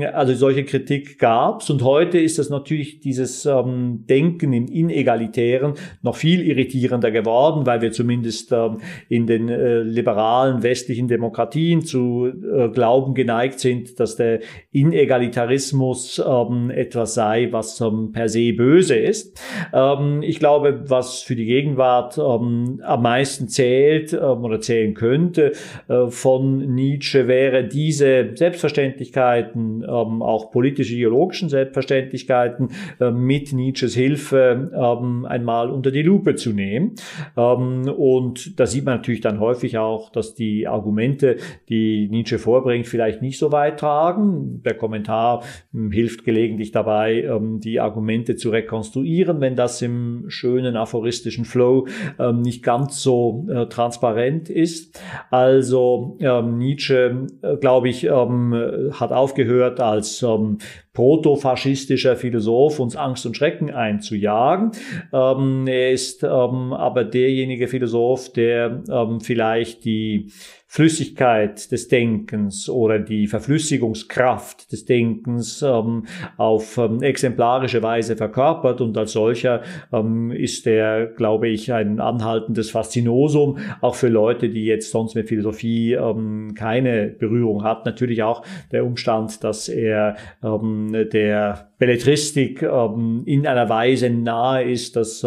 [0.03, 6.15] Also solche Kritik gab's und heute ist das natürlich dieses ähm, Denken im Inegalitären noch
[6.15, 8.77] viel irritierender geworden, weil wir zumindest ähm,
[9.09, 14.39] in den äh, liberalen westlichen Demokratien zu äh, glauben geneigt sind, dass der
[14.71, 19.39] Inegalitarismus ähm, etwas sei, was ähm, per se böse ist.
[19.73, 25.53] Ähm, ich glaube, was für die Gegenwart am meisten zählt oder zählen könnte
[25.87, 32.69] äh, von Nietzsche wäre diese Selbstverständlichkeit, Selbstverständlichkeiten, ähm, auch politisch-ideologischen Selbstverständlichkeiten
[33.13, 36.95] mit Nietzsches Hilfe ähm, einmal unter die Lupe zu nehmen.
[37.37, 41.37] Ähm, und da sieht man natürlich dann häufig auch, dass die Argumente,
[41.69, 44.61] die Nietzsche vorbringt, vielleicht nicht so weit tragen.
[44.63, 45.43] Der Kommentar
[45.73, 51.87] ähm, hilft gelegentlich dabei, die Argumente zu rekonstruieren, wenn das im schönen aphoristischen Flow
[52.33, 55.01] nicht ganz so äh, transparent ist.
[55.29, 60.57] Also Nietzsche, äh, glaube ich, hat aufgehört, aufgehört, als ähm,
[60.93, 64.71] protofaschistischer Philosoph uns Angst und Schrecken einzujagen.
[65.13, 70.31] Ähm, er ist ähm, aber derjenige Philosoph, der ähm, vielleicht die
[70.73, 76.05] Flüssigkeit des Denkens oder die Verflüssigungskraft des Denkens ähm,
[76.37, 82.71] auf ähm, exemplarische Weise verkörpert und als solcher ähm, ist er, glaube ich, ein anhaltendes
[82.71, 87.85] Faszinosum, auch für Leute, die jetzt sonst mit Philosophie ähm, keine Berührung hat.
[87.85, 94.95] Natürlich auch der Umstand, dass er ähm, der Belletristik ähm, in einer Weise nahe ist,
[94.95, 95.25] dass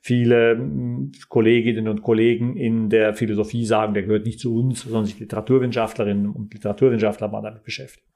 [0.00, 5.06] viele ähm, Kolleginnen und Kollegen in der Philosophie sagen, der gehört nicht zu uns, sondern
[5.06, 8.06] sich Literaturwissenschaftlerinnen und Literaturwissenschaftler mal damit beschäftigen.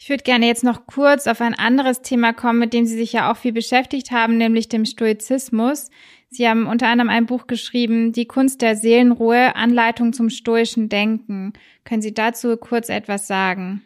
[0.00, 3.12] Ich würde gerne jetzt noch kurz auf ein anderes Thema kommen, mit dem Sie sich
[3.12, 5.90] ja auch viel beschäftigt haben, nämlich dem Stoizismus.
[6.30, 11.52] Sie haben unter anderem ein Buch geschrieben, Die Kunst der Seelenruhe, Anleitung zum stoischen Denken.
[11.84, 13.82] Können Sie dazu kurz etwas sagen?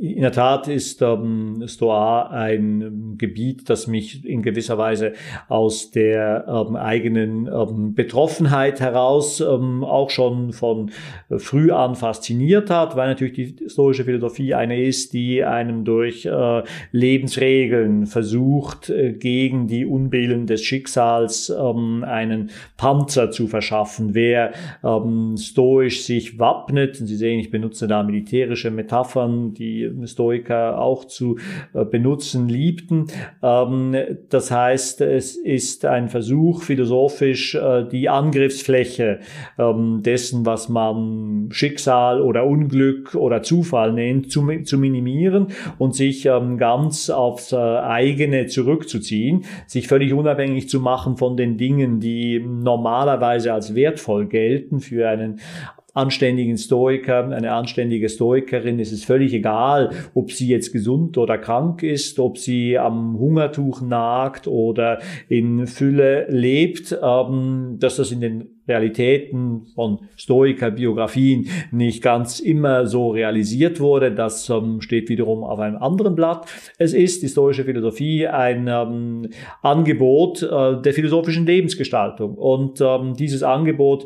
[0.00, 5.14] In der Tat ist ähm, Stoa ein ähm, Gebiet, das mich in gewisser Weise
[5.48, 10.92] aus der ähm, eigenen ähm, Betroffenheit heraus ähm, auch schon von
[11.38, 16.62] früh an fasziniert hat, weil natürlich die stoische Philosophie eine ist, die einem durch äh,
[16.92, 24.14] Lebensregeln versucht, äh, gegen die Unbillen des Schicksals ähm, einen Panzer zu verschaffen.
[24.14, 24.52] Wer
[25.36, 31.38] stoisch sich wappnet, Sie sehen, ich benutze da militärische Metaphern, die Stoiker auch zu
[31.74, 33.06] äh, benutzen liebten.
[33.42, 33.96] Ähm,
[34.28, 39.20] das heißt, es ist ein Versuch, philosophisch äh, die Angriffsfläche
[39.58, 46.58] ähm, dessen, was man Schicksal oder Unglück oder Zufall nennt, zu, minimieren und sich ähm,
[46.58, 53.52] ganz aufs äh, eigene zurückzuziehen, sich völlig unabhängig zu machen von den Dingen, die normalerweise
[53.52, 55.40] als wertvoll gelten für einen
[55.98, 61.82] anständigen Stoiker, eine anständige Stoikerin ist es völlig egal, ob sie jetzt gesund oder krank
[61.82, 68.57] ist, ob sie am Hungertuch nagt oder in Fülle lebt, ähm, dass das in den
[68.68, 74.12] Realitäten von Stoiker-Biografien nicht ganz immer so realisiert wurde.
[74.12, 76.46] Das ähm, steht wiederum auf einem anderen Blatt.
[76.78, 79.30] Es ist die stoische Philosophie ein ähm,
[79.62, 82.34] Angebot äh, der philosophischen Lebensgestaltung.
[82.34, 84.04] Und ähm, dieses Angebot,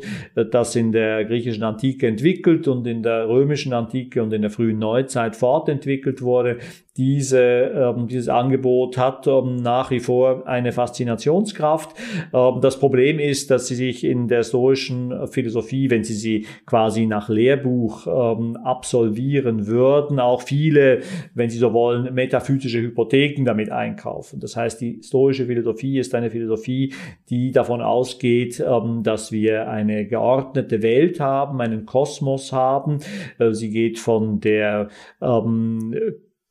[0.51, 4.79] das in der griechischen Antike entwickelt und in der römischen Antike und in der frühen
[4.79, 6.59] Neuzeit fortentwickelt wurde,
[6.97, 11.95] diese, ähm, dieses Angebot hat ähm, nach wie vor eine Faszinationskraft.
[12.33, 17.07] Ähm, das Problem ist, dass sie sich in der stoischen Philosophie, wenn sie sie quasi
[17.07, 20.99] nach Lehrbuch ähm, absolvieren würden, auch viele,
[21.33, 24.39] wenn sie so wollen, metaphysische Hypotheken damit einkaufen.
[24.39, 26.93] Das heißt, die stoische Philosophie ist eine Philosophie,
[27.29, 32.99] die davon ausgeht, ähm, dass wir eine geordnete Welt haben, einen Kosmos haben.
[33.39, 34.89] Äh, sie geht von der
[35.21, 35.95] ähm,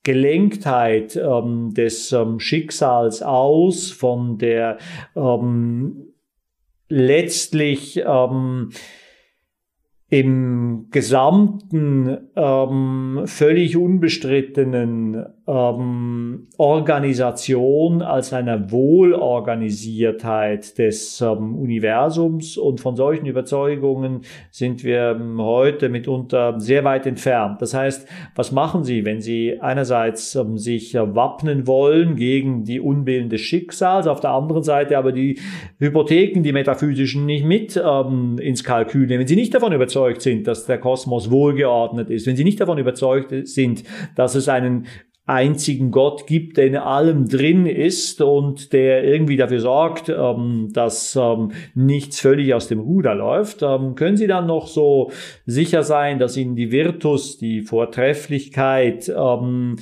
[0.03, 4.79] Gelenktheit ähm, des ähm, Schicksals aus, von der
[5.15, 6.13] ähm,
[6.89, 8.71] letztlich ähm,
[10.09, 22.97] im gesamten ähm, völlig unbestrittenen ähm, Organisation als einer Wohlorganisiertheit des ähm, Universums und von
[22.97, 27.63] solchen Überzeugungen sind wir ähm, heute mitunter sehr weit entfernt.
[27.63, 32.81] Das heißt, was machen Sie, wenn Sie einerseits ähm, sich äh, wappnen wollen gegen die
[32.81, 35.39] Unbillen des Schicksals, auf der anderen Seite aber die
[35.79, 40.23] Hypotheken, die metaphysischen nicht mit ähm, ins Kalkül nehmen, wenn Sie nicht davon überzeugt überzeugt
[40.23, 43.85] sind, dass der Kosmos wohlgeordnet ist, wenn sie nicht davon überzeugt sind,
[44.17, 44.87] dass es einen
[45.25, 51.17] einzigen Gott gibt, der in allem drin ist und der irgendwie dafür sorgt, ähm, dass
[51.17, 55.13] ähm, nichts völlig aus dem Ruder läuft, ähm, können Sie dann noch so
[55.47, 59.77] sicher sein, dass Ihnen die Virtus, die Vortrefflichkeit, ähm,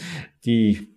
[0.44, 0.89] die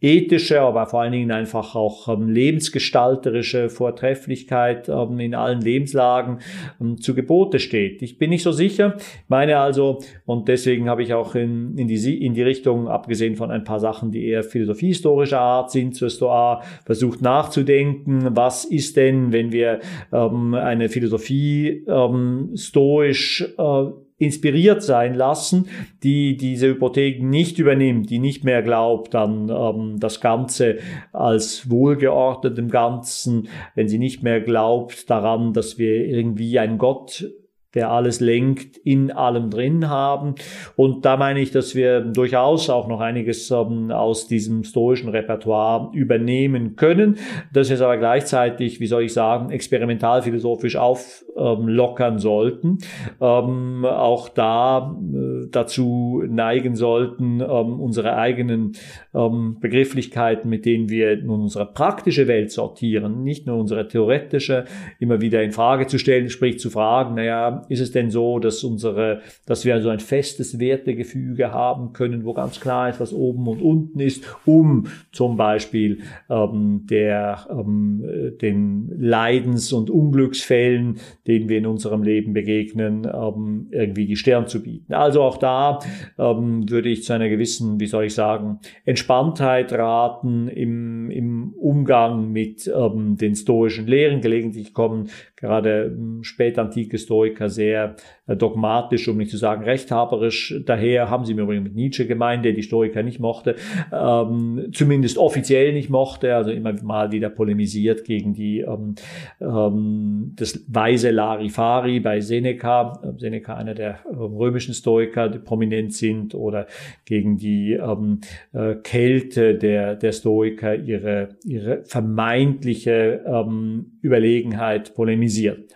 [0.00, 6.38] ethische, aber vor allen Dingen einfach auch ähm, lebensgestalterische Vortrefflichkeit ähm, in allen Lebenslagen
[6.80, 8.00] ähm, zu Gebote steht.
[8.02, 8.96] Ich bin nicht so sicher,
[9.26, 13.50] meine also, und deswegen habe ich auch in, in, die, in die Richtung, abgesehen von
[13.50, 19.32] ein paar Sachen, die eher philosophiehistorischer Art sind, zur Stoa, versucht nachzudenken, was ist denn,
[19.32, 19.80] wenn wir
[20.12, 23.84] ähm, eine Philosophie ähm, stoisch äh,
[24.18, 25.68] inspiriert sein lassen,
[26.02, 30.78] die diese Hypotheken nicht übernimmt, die nicht mehr glaubt an ähm, das Ganze
[31.12, 37.30] als wohlgeordnetem Ganzen, wenn sie nicht mehr glaubt daran, dass wir irgendwie ein Gott
[37.74, 40.34] der alles lenkt, in allem drin haben.
[40.74, 45.90] Und da meine ich, dass wir durchaus auch noch einiges ähm, aus diesem stoischen Repertoire
[45.92, 47.18] übernehmen können,
[47.52, 52.78] wir es aber gleichzeitig, wie soll ich sagen, experimentalphilosophisch auflockern sollten.
[53.20, 58.72] Ähm, auch da äh, dazu neigen sollten, ähm, unsere eigenen
[59.12, 64.64] Begrifflichkeiten, mit denen wir nun unsere praktische Welt sortieren, nicht nur unsere theoretische,
[64.98, 68.64] immer wieder in Frage zu stellen, sprich zu fragen, naja, ist es denn so, dass
[68.64, 73.46] unsere, dass wir also ein festes Wertegefüge haben können, wo ganz klar ist, was oben
[73.48, 76.00] und unten ist, um zum Beispiel
[76.30, 84.06] ähm, der, ähm, den Leidens- und Unglücksfällen denen wir in unserem Leben begegnen, ähm, irgendwie
[84.06, 84.94] die Stirn zu bieten.
[84.94, 85.80] Also auch da
[86.18, 92.32] ähm, würde ich zu einer gewissen, wie soll ich sagen, Entspanntheit raten im, im Umgang
[92.32, 94.20] mit ähm, den stoischen Lehren.
[94.20, 95.08] Gelegentlich kommen
[95.40, 101.34] gerade ähm, spätantike Stoiker sehr äh, dogmatisch, um nicht zu sagen rechthaberisch daher, haben sie
[101.34, 103.54] mir übrigens mit Nietzsche gemeint, der die Stoiker nicht mochte,
[103.92, 108.96] ähm, zumindest offiziell nicht mochte, also immer mal wieder polemisiert gegen die ähm,
[109.40, 116.34] ähm, das weise Larifari bei Seneca, Seneca einer der äh, römischen Stoiker, die prominent sind,
[116.34, 116.66] oder
[117.04, 118.20] gegen die ähm,
[118.52, 125.27] äh, Kälte der, der Stoiker, ihre, ihre vermeintliche ähm, Überlegenheit polemisiert.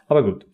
[0.06, 0.46] Aber gut.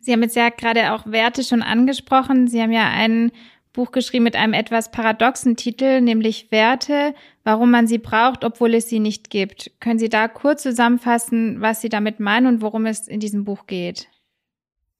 [0.00, 2.46] Sie haben jetzt ja gerade auch Werte schon angesprochen.
[2.46, 3.32] Sie haben ja ein
[3.72, 8.88] Buch geschrieben mit einem etwas paradoxen Titel, nämlich Werte, warum man sie braucht, obwohl es
[8.88, 9.72] sie nicht gibt.
[9.80, 13.66] Können Sie da kurz zusammenfassen, was Sie damit meinen und worum es in diesem Buch
[13.66, 14.08] geht?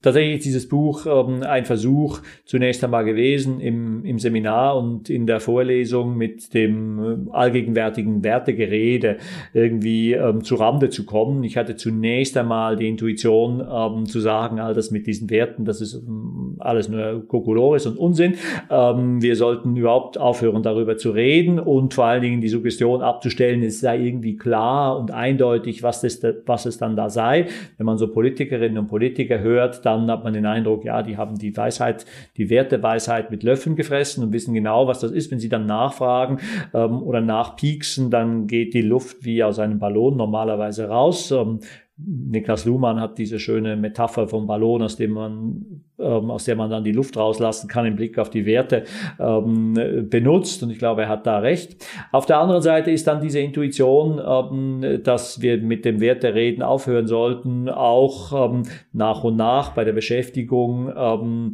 [0.05, 5.27] Tatsächlich ist dieses Buch ähm, ein Versuch zunächst einmal gewesen, im, im Seminar und in
[5.27, 9.17] der Vorlesung mit dem äh, allgegenwärtigen Wertegerede
[9.55, 11.43] irgendwie ähm, zu Rande zu kommen.
[11.43, 15.81] Ich hatte zunächst einmal die Intuition ähm, zu sagen, all das mit diesen Werten, das
[15.81, 18.35] ist ähm, alles nur Kokolores und Unsinn.
[18.71, 23.63] Ähm, wir sollten überhaupt aufhören, darüber zu reden und vor allen Dingen die Suggestion abzustellen,
[23.63, 27.47] es sei irgendwie klar und eindeutig, was, das, was es dann da sei.
[27.79, 31.17] Wenn man so Politikerinnen und Politiker hört, dann dann hat man den Eindruck, ja, die
[31.17, 32.07] haben die Weisheit,
[32.37, 35.31] die Werteweisheit mit Löffeln gefressen und wissen genau, was das ist.
[35.31, 36.41] Wenn sie dann nachfragen
[36.73, 41.31] ähm, oder nachpieksen, dann geht die Luft wie aus einem Ballon normalerweise raus.
[41.31, 41.61] Ähm,
[41.97, 46.69] Niklas Luhmann hat diese schöne Metapher vom Ballon, aus dem man, ähm, aus der man
[46.69, 48.83] dann die Luft rauslassen kann im Blick auf die Werte
[49.21, 49.75] ähm,
[50.11, 50.65] benutzt.
[50.65, 51.87] Und ich glaube, er hat da recht.
[52.11, 57.07] Auf der anderen Seite ist dann diese Intuition, ähm, dass wir mit dem Wertereden aufhören
[57.07, 61.53] sollten, auch ähm, nach und nach bei der Beschäftigung ähm,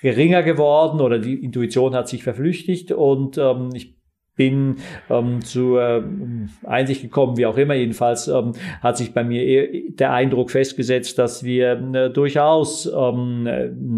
[0.00, 3.97] geringer geworden oder die Intuition hat sich verflüchtigt und ähm, ich
[4.38, 4.76] bin
[5.10, 7.74] ähm, zur ähm, Einsicht gekommen, wie auch immer.
[7.74, 13.46] Jedenfalls ähm, hat sich bei mir der Eindruck festgesetzt, dass wir äh, durchaus ähm,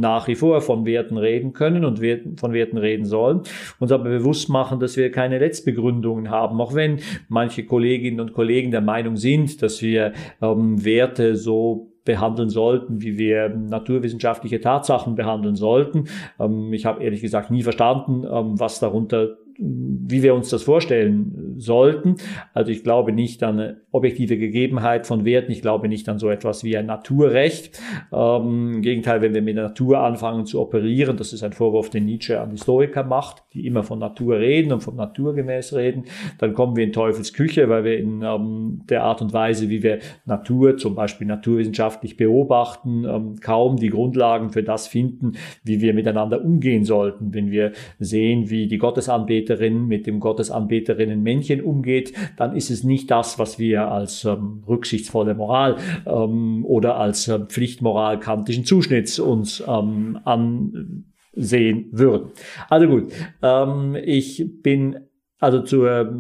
[0.01, 3.43] nach wie vor von Werten reden können und Werten, von Werten reden sollen.
[3.79, 8.71] Uns aber bewusst machen, dass wir keine Letztbegründungen haben, auch wenn manche Kolleginnen und Kollegen
[8.71, 15.55] der Meinung sind, dass wir ähm, Werte so behandeln sollten, wie wir naturwissenschaftliche Tatsachen behandeln
[15.55, 16.09] sollten.
[16.39, 21.55] Ähm, ich habe ehrlich gesagt nie verstanden, ähm, was darunter wie wir uns das vorstellen
[21.59, 22.17] sollten.
[22.55, 25.53] Also ich glaube nicht an eine objektive Gegebenheit von Werten.
[25.53, 27.81] Ich glaube nicht an so etwas wie ein Naturrecht.
[28.13, 31.91] Ähm, Im Gegenteil, wenn wir mit der Natur anfangen zu operieren, das ist ein Vorwurf,
[31.91, 36.05] den Nietzsche an Historiker macht, die immer von Natur reden und vom Naturgemäß reden,
[36.39, 39.83] dann kommen wir in Teufels Küche, weil wir in ähm, der Art und Weise, wie
[39.83, 45.33] wir Natur, zum Beispiel naturwissenschaftlich beobachten, ähm, kaum die Grundlagen für das finden,
[45.65, 47.35] wie wir miteinander umgehen sollten.
[47.35, 52.85] Wenn wir sehen, wie die Gottesanbeter Gottesanbeterin mit dem Gottesanbeterinnen Männchen umgeht, dann ist es
[52.85, 55.77] nicht das, was wir als ähm, rücksichtsvolle Moral
[56.07, 62.31] ähm, oder als äh, Pflichtmoral kantischen Zuschnitts uns ähm, ansehen würden.
[62.69, 63.13] Also gut,
[63.43, 65.10] ähm, ich bin
[65.41, 66.13] also zur,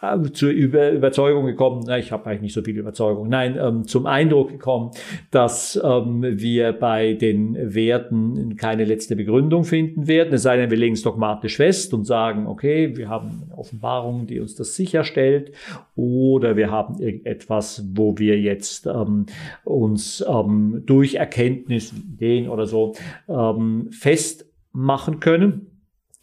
[0.00, 3.84] äh, zur Über Überzeugung gekommen, na, ich habe eigentlich nicht so viel Überzeugung, nein, ähm,
[3.86, 4.92] zum Eindruck gekommen,
[5.32, 10.32] dass ähm, wir bei den Werten keine letzte Begründung finden werden.
[10.32, 14.28] Es sei denn, wir legen es dogmatisch fest und sagen, okay, wir haben eine Offenbarung,
[14.28, 15.50] die uns das sicherstellt,
[15.96, 19.26] oder wir haben irgendetwas, wo wir jetzt ähm,
[19.64, 22.94] uns ähm, durch Erkenntnis, Ideen oder so
[23.28, 25.73] ähm, festmachen können.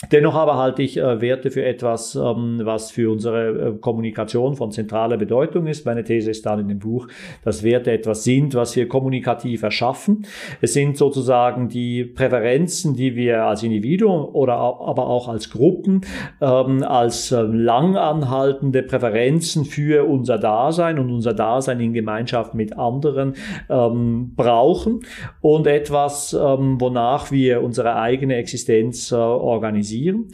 [0.10, 4.72] Dennoch aber halte ich äh, Werte für etwas, ähm, was für unsere äh, Kommunikation von
[4.72, 5.86] zentraler Bedeutung ist.
[5.86, 7.08] Meine These ist dann in dem Buch,
[7.44, 10.26] dass Werte etwas sind, was wir kommunikativ erschaffen.
[10.60, 16.02] Es sind sozusagen die Präferenzen, die wir als Individuum oder aber auch als Gruppen
[16.42, 23.36] ähm, als äh, langanhaltende Präferenzen für unser Dasein und unser Dasein in Gemeinschaft mit anderen
[23.70, 25.02] ähm, brauchen
[25.42, 30.30] und etwas, ähm, wonach wir unsere eigene Existenz äh, organisieren organisieren.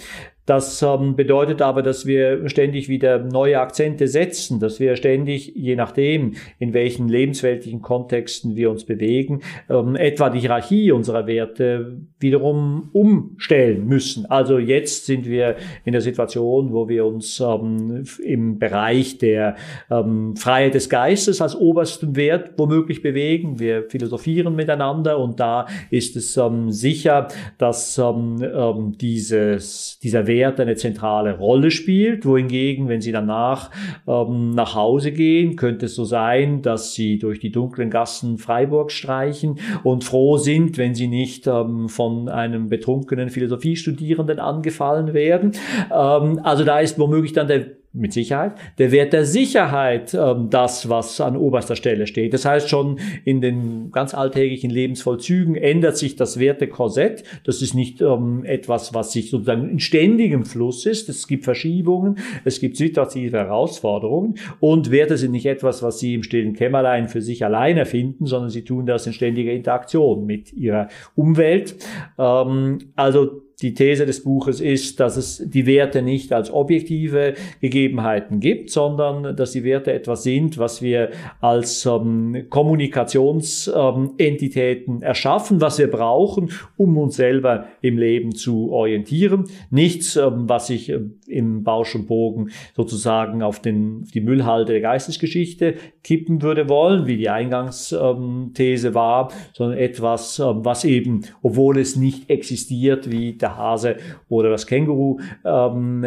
[0.48, 5.76] Das ähm, bedeutet aber, dass wir ständig wieder neue Akzente setzen, dass wir ständig, je
[5.76, 12.90] nachdem, in welchen lebensweltlichen Kontexten wir uns bewegen, ähm, etwa die Hierarchie unserer Werte wiederum
[12.94, 14.26] umstellen müssen.
[14.26, 19.58] Also jetzt sind wir in der Situation, wo wir uns ähm, im Bereich der
[19.92, 23.60] ähm, Freiheit des Geistes als obersten Wert womöglich bewegen.
[23.60, 30.62] Wir philosophieren miteinander und da ist es ähm, sicher, dass ähm, dieses, dieser Wert Werte
[30.62, 33.72] eine zentrale Rolle spielt, wohingegen, wenn Sie danach
[34.08, 38.92] ähm, nach Hause gehen, könnte es so sein, dass Sie durch die dunklen Gassen Freiburg
[38.92, 45.54] streichen und froh sind, wenn Sie nicht ähm, von einem betrunkenen Philosophiestudierenden angefallen werden.
[45.92, 47.66] Ähm, also da ist womöglich dann der
[47.98, 48.54] mit Sicherheit.
[48.78, 52.34] Der Wert der Sicherheit, ähm, das, was an oberster Stelle steht.
[52.34, 57.24] Das heißt, schon in den ganz alltäglichen Lebensvollzügen ändert sich das Wertekorsett.
[57.44, 61.10] Das ist nicht ähm, etwas, was sich sozusagen in ständigem Fluss ist.
[61.10, 66.24] Es gibt Verschiebungen, es gibt situative Herausforderungen und Werte sind nicht etwas, was Sie im
[66.24, 70.88] stillen Kämmerlein für sich alleine finden, sondern Sie tun das in ständiger Interaktion mit Ihrer
[71.16, 71.76] Umwelt.
[72.18, 78.40] Ähm, also die These des Buches ist, dass es die Werte nicht als objektive Gegebenheiten
[78.40, 81.10] gibt, sondern dass die Werte etwas sind, was wir
[81.42, 89.46] als ähm, Kommunikationsentitäten ähm, erschaffen, was wir brauchen, um uns selber im Leben zu orientieren.
[89.72, 94.74] Nichts, ähm, was sich äh, im Bausch und Bogen sozusagen auf, den, auf die Müllhalde
[94.74, 101.80] der Geistesgeschichte kippen würde wollen, wie die Eingangsthese war, sondern etwas, ähm, was eben, obwohl
[101.80, 103.98] es nicht existiert, wie der der Hase
[104.30, 106.06] oder das Känguru ähm,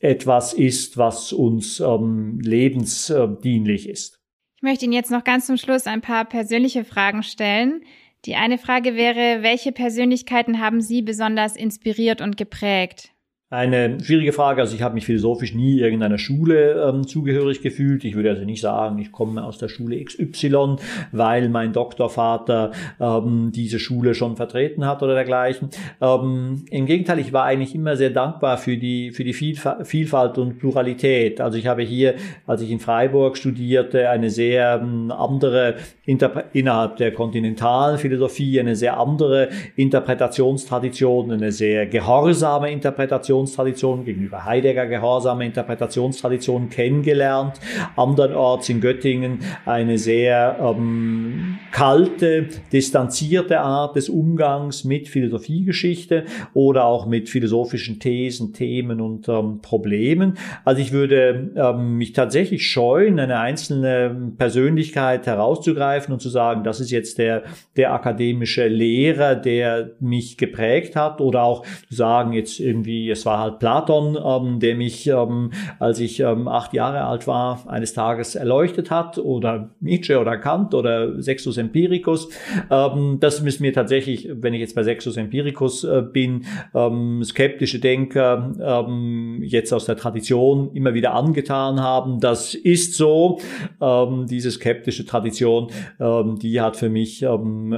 [0.00, 4.20] etwas ist, was uns ähm, lebensdienlich ist.
[4.56, 7.82] Ich möchte Ihnen jetzt noch ganz zum Schluss ein paar persönliche Fragen stellen.
[8.24, 13.13] Die eine Frage wäre, welche Persönlichkeiten haben Sie besonders inspiriert und geprägt?
[13.54, 14.62] Eine schwierige Frage.
[14.62, 18.04] Also ich habe mich philosophisch nie irgendeiner Schule ähm, zugehörig gefühlt.
[18.04, 20.74] Ich würde also nicht sagen, ich komme aus der Schule XY,
[21.12, 25.68] weil mein Doktorvater ähm, diese Schule schon vertreten hat oder dergleichen.
[26.00, 30.58] Ähm, Im Gegenteil, ich war eigentlich immer sehr dankbar für die, für die Vielfalt und
[30.58, 31.40] Pluralität.
[31.40, 32.14] Also ich habe hier,
[32.48, 35.76] als ich in Freiburg studierte, eine sehr ähm, andere,
[36.06, 44.44] Interpre innerhalb der kontinentalen Philosophie, eine sehr andere Interpretationstradition, eine sehr gehorsame Interpretation Interpretationstradition, gegenüber
[44.44, 47.60] Heidegger gehorsame Interpretationstradition kennengelernt.
[47.96, 57.06] Andernorts in Göttingen eine sehr ähm, kalte, distanzierte Art des Umgangs mit Philosophiegeschichte oder auch
[57.06, 60.38] mit philosophischen Thesen, Themen und ähm, Problemen.
[60.64, 66.80] Also ich würde ähm, mich tatsächlich scheuen, eine einzelne Persönlichkeit herauszugreifen und zu sagen, das
[66.80, 67.42] ist jetzt der,
[67.76, 73.33] der akademische Lehrer, der mich geprägt hat oder auch zu sagen, jetzt irgendwie, es war
[73.38, 78.34] halt Platon, ähm, der mich, ähm, als ich ähm, acht Jahre alt war, eines Tages
[78.34, 82.28] erleuchtet hat oder Nietzsche oder Kant oder Sextus Empiricus.
[82.70, 86.44] Ähm, das ist mir tatsächlich, wenn ich jetzt bei Sextus Empiricus äh, bin,
[86.74, 92.20] ähm, skeptische Denker ähm, jetzt aus der Tradition immer wieder angetan haben.
[92.20, 93.40] Das ist so.
[93.80, 95.68] Ähm, diese skeptische Tradition,
[96.00, 97.72] ähm, die hat für mich, ähm,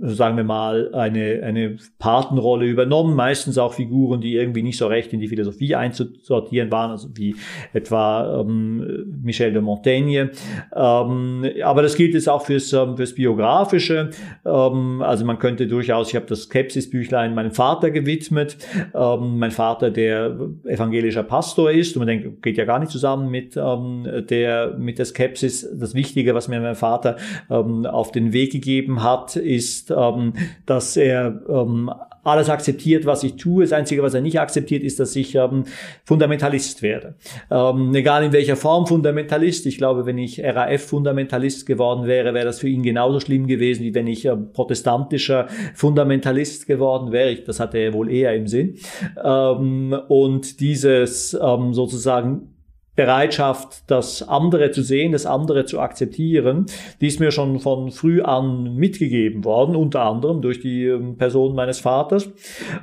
[0.00, 3.16] sagen wir mal, eine, eine Patenrolle übernommen.
[3.16, 7.34] Meistens auch Figuren, die irgendwie nicht so recht in die Philosophie einzusortieren waren, also wie
[7.72, 10.30] etwa ähm, Michel de Montaigne.
[10.74, 14.10] Ähm, aber das gilt jetzt auch fürs, ähm, fürs Biografische.
[14.44, 18.56] Ähm, also man könnte durchaus, ich habe das Skepsis-Büchlein meinem Vater gewidmet.
[18.94, 23.30] Ähm, mein Vater, der evangelischer Pastor ist, und man denkt, geht ja gar nicht zusammen
[23.30, 25.68] mit, ähm, der, mit der Skepsis.
[25.76, 27.16] Das Wichtige, was mir mein Vater
[27.50, 30.34] ähm, auf den Weg gegeben hat, ist, ähm,
[30.66, 31.90] dass er ähm,
[32.28, 33.64] alles akzeptiert, was ich tue.
[33.64, 35.64] Das Einzige, was er nicht akzeptiert, ist, dass ich ähm,
[36.04, 37.14] Fundamentalist werde.
[37.50, 39.66] Ähm, egal in welcher Form Fundamentalist.
[39.66, 43.94] Ich glaube, wenn ich RAF-Fundamentalist geworden wäre, wäre das für ihn genauso schlimm gewesen, wie
[43.94, 47.30] wenn ich äh, protestantischer Fundamentalist geworden wäre.
[47.30, 48.76] Ich, das hatte er wohl eher im Sinn.
[49.22, 52.57] Ähm, und dieses ähm, sozusagen
[52.98, 56.66] Bereitschaft, das andere zu sehen, das andere zu akzeptieren,
[57.00, 61.54] die ist mir schon von früh an mitgegeben worden, unter anderem durch die ähm, Person
[61.54, 62.28] meines Vaters.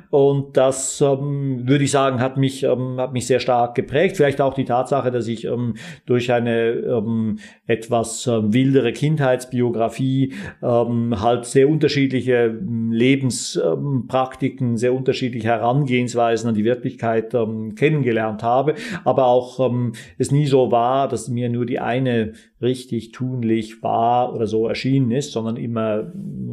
[0.08, 4.16] Und das, ähm, würde ich sagen, hat mich, ähm, hat mich sehr stark geprägt.
[4.16, 5.74] Vielleicht auch die Tatsache, dass ich ähm,
[6.06, 10.32] durch eine ähm, etwas ähm, wildere Kindheitsbiografie
[10.62, 12.58] halt sehr unterschiedliche
[12.90, 17.36] Lebenspraktiken, sehr unterschiedliche Herangehensweisen an die Wirklichkeit
[17.76, 18.74] kennengelernt habe,
[19.04, 19.58] aber auch
[20.18, 25.10] es nie so war, dass mir nur die eine richtig tunlich war oder so erschienen
[25.10, 26.12] ist, sondern immer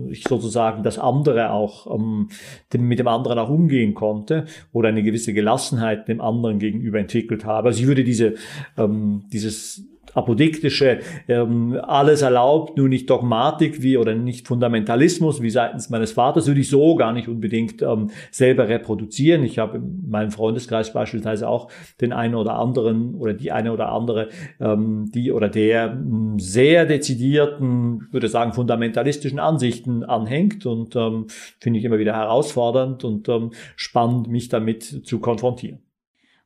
[0.09, 2.29] ich sozusagen das andere auch ähm,
[2.77, 7.69] mit dem anderen auch umgehen konnte oder eine gewisse Gelassenheit dem anderen gegenüber entwickelt habe.
[7.69, 8.35] Also ich würde diese
[8.77, 15.89] ähm, dieses apodiktische, ähm, alles erlaubt, nur nicht Dogmatik wie oder nicht Fundamentalismus wie seitens
[15.89, 19.43] meines Vaters, würde ich so gar nicht unbedingt ähm, selber reproduzieren.
[19.43, 21.69] Ich habe in meinem Freundeskreis beispielsweise auch
[22.01, 24.29] den einen oder anderen oder die eine oder andere,
[24.59, 31.27] ähm, die oder der hm, sehr dezidierten, würde sagen, fundamentalistischen Ansichten anhängt und ähm,
[31.59, 35.79] finde ich immer wieder herausfordernd und ähm, spannend, mich damit zu konfrontieren.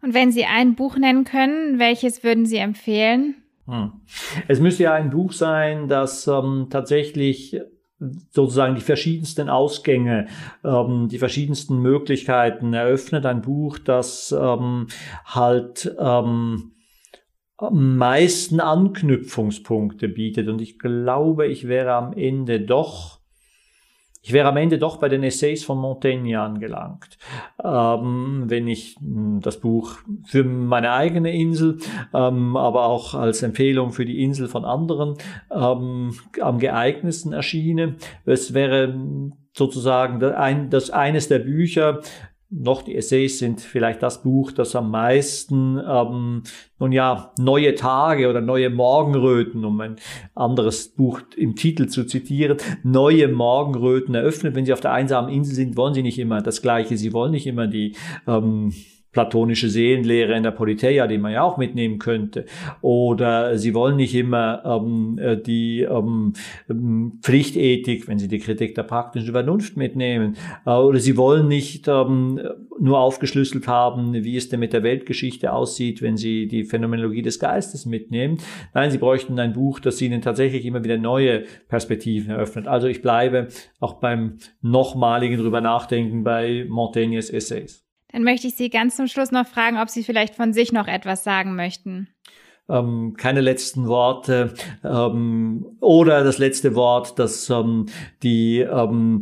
[0.02, 3.35] Und wenn Sie ein Buch nennen können, welches würden Sie empfehlen?
[3.68, 3.91] Hm.
[4.48, 7.60] Es müsste ja ein Buch sein, das ähm, tatsächlich
[8.30, 10.27] sozusagen die verschiedensten Ausgänge,
[10.64, 13.26] ähm, die verschiedensten Möglichkeiten eröffnet.
[13.26, 14.88] Ein Buch, das ähm,
[15.26, 16.72] halt ähm,
[17.57, 20.48] am meisten Anknüpfungspunkte bietet.
[20.48, 23.16] Und ich glaube, ich wäre am Ende doch
[24.22, 27.18] ich wäre am Ende doch bei den Essays von Montaigne angelangt,
[27.64, 31.77] ähm, wenn ich hm, das Buch für meine eigene Insel,
[32.14, 35.15] ähm, aber auch als Empfehlung für die Insel von anderen
[35.52, 37.95] ähm, am geeignetsten erschiene.
[38.26, 38.94] Es wäre
[39.53, 40.19] sozusagen
[40.69, 42.02] das eines der Bücher,
[42.49, 46.43] noch die Essays sind vielleicht das Buch, das am meisten, ähm,
[46.79, 49.97] nun ja, neue Tage oder neue Morgenröten, um ein
[50.33, 54.55] anderes Buch im Titel zu zitieren, neue Morgenröten eröffnet.
[54.55, 56.97] Wenn Sie auf der einsamen Insel sind, wollen Sie nicht immer das Gleiche.
[56.97, 57.95] Sie wollen nicht immer die
[58.27, 58.73] ähm,
[59.18, 62.45] platonische Seelenlehre in der Politeia, die man ja auch mitnehmen könnte.
[62.81, 66.34] Oder sie wollen nicht immer ähm, äh, die ähm,
[66.69, 70.38] ähm, Pflichtethik, wenn sie die Kritik der praktischen Vernunft mitnehmen.
[70.68, 72.39] Äh, oder sie wollen nicht ähm,
[72.80, 77.39] nur aufgeschlüsselt haben, wie es denn mit der Weltgeschichte aussieht, wenn sie die Phänomenologie des
[77.39, 78.38] Geistes mitnehmen.
[78.76, 82.68] Nein, sie bräuchten ein Buch, das ihnen tatsächlich immer wieder neue Perspektiven eröffnet.
[82.68, 83.48] Also ich bleibe
[83.80, 87.86] auch beim nochmaligen drüber nachdenken bei Montaignes Essays.
[88.18, 90.88] Dann möchte ich Sie ganz zum Schluss noch fragen, ob Sie vielleicht von sich noch
[90.88, 92.07] etwas sagen möchten.
[92.68, 97.85] Ähm, keine letzten Worte ähm, oder das letzte Wort, das ähm,
[98.23, 99.22] die ähm,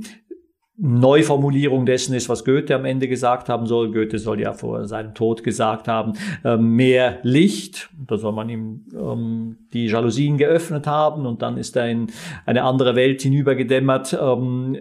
[0.78, 3.92] Neuformulierung dessen ist, was Goethe am Ende gesagt haben soll.
[3.92, 6.14] Goethe soll ja vor seinem Tod gesagt haben,
[6.46, 11.76] äh, mehr Licht, da soll man ihm ähm, die Jalousien geöffnet haben und dann ist
[11.76, 12.08] er in
[12.46, 14.18] eine andere Welt hinübergedämmert.
[14.22, 14.78] Ähm,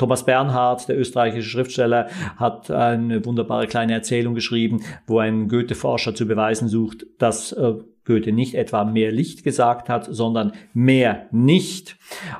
[0.00, 6.26] Thomas Bernhard, der österreichische Schriftsteller, hat eine wunderbare kleine Erzählung geschrieben, wo ein Goethe-Forscher zu
[6.26, 7.74] beweisen sucht, dass äh,
[8.06, 11.98] Goethe nicht etwa mehr Licht gesagt hat, sondern mehr nicht.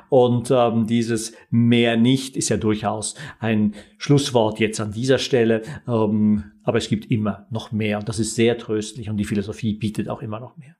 [0.09, 5.61] Und ähm, dieses mehr nicht ist ja durchaus ein Schlusswort jetzt an dieser Stelle.
[5.87, 9.73] Ähm, aber es gibt immer noch mehr und das ist sehr tröstlich und die Philosophie
[9.73, 10.75] bietet auch immer noch mehr.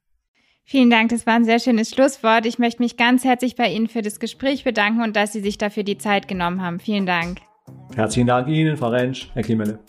[0.72, 2.45] Vielen Dank, das war ein sehr schönes Schlusswort.
[2.45, 5.57] Ich möchte mich ganz herzlich bei Ihnen für das Gespräch bedanken und dass Sie sich
[5.57, 6.80] dafür die Zeit genommen haben.
[6.80, 7.41] Vielen Dank.
[7.93, 9.80] Herzlichen Dank Ihnen, Frau Rentsch, Herr Klimelle.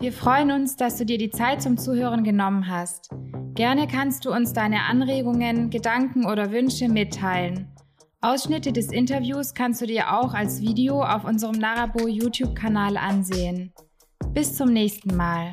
[0.00, 3.10] Wir freuen uns, dass du dir die Zeit zum Zuhören genommen hast.
[3.52, 7.68] Gerne kannst du uns deine Anregungen, Gedanken oder Wünsche mitteilen.
[8.22, 13.74] Ausschnitte des Interviews kannst du dir auch als Video auf unserem Narabo YouTube-Kanal ansehen.
[14.32, 15.52] Bis zum nächsten Mal.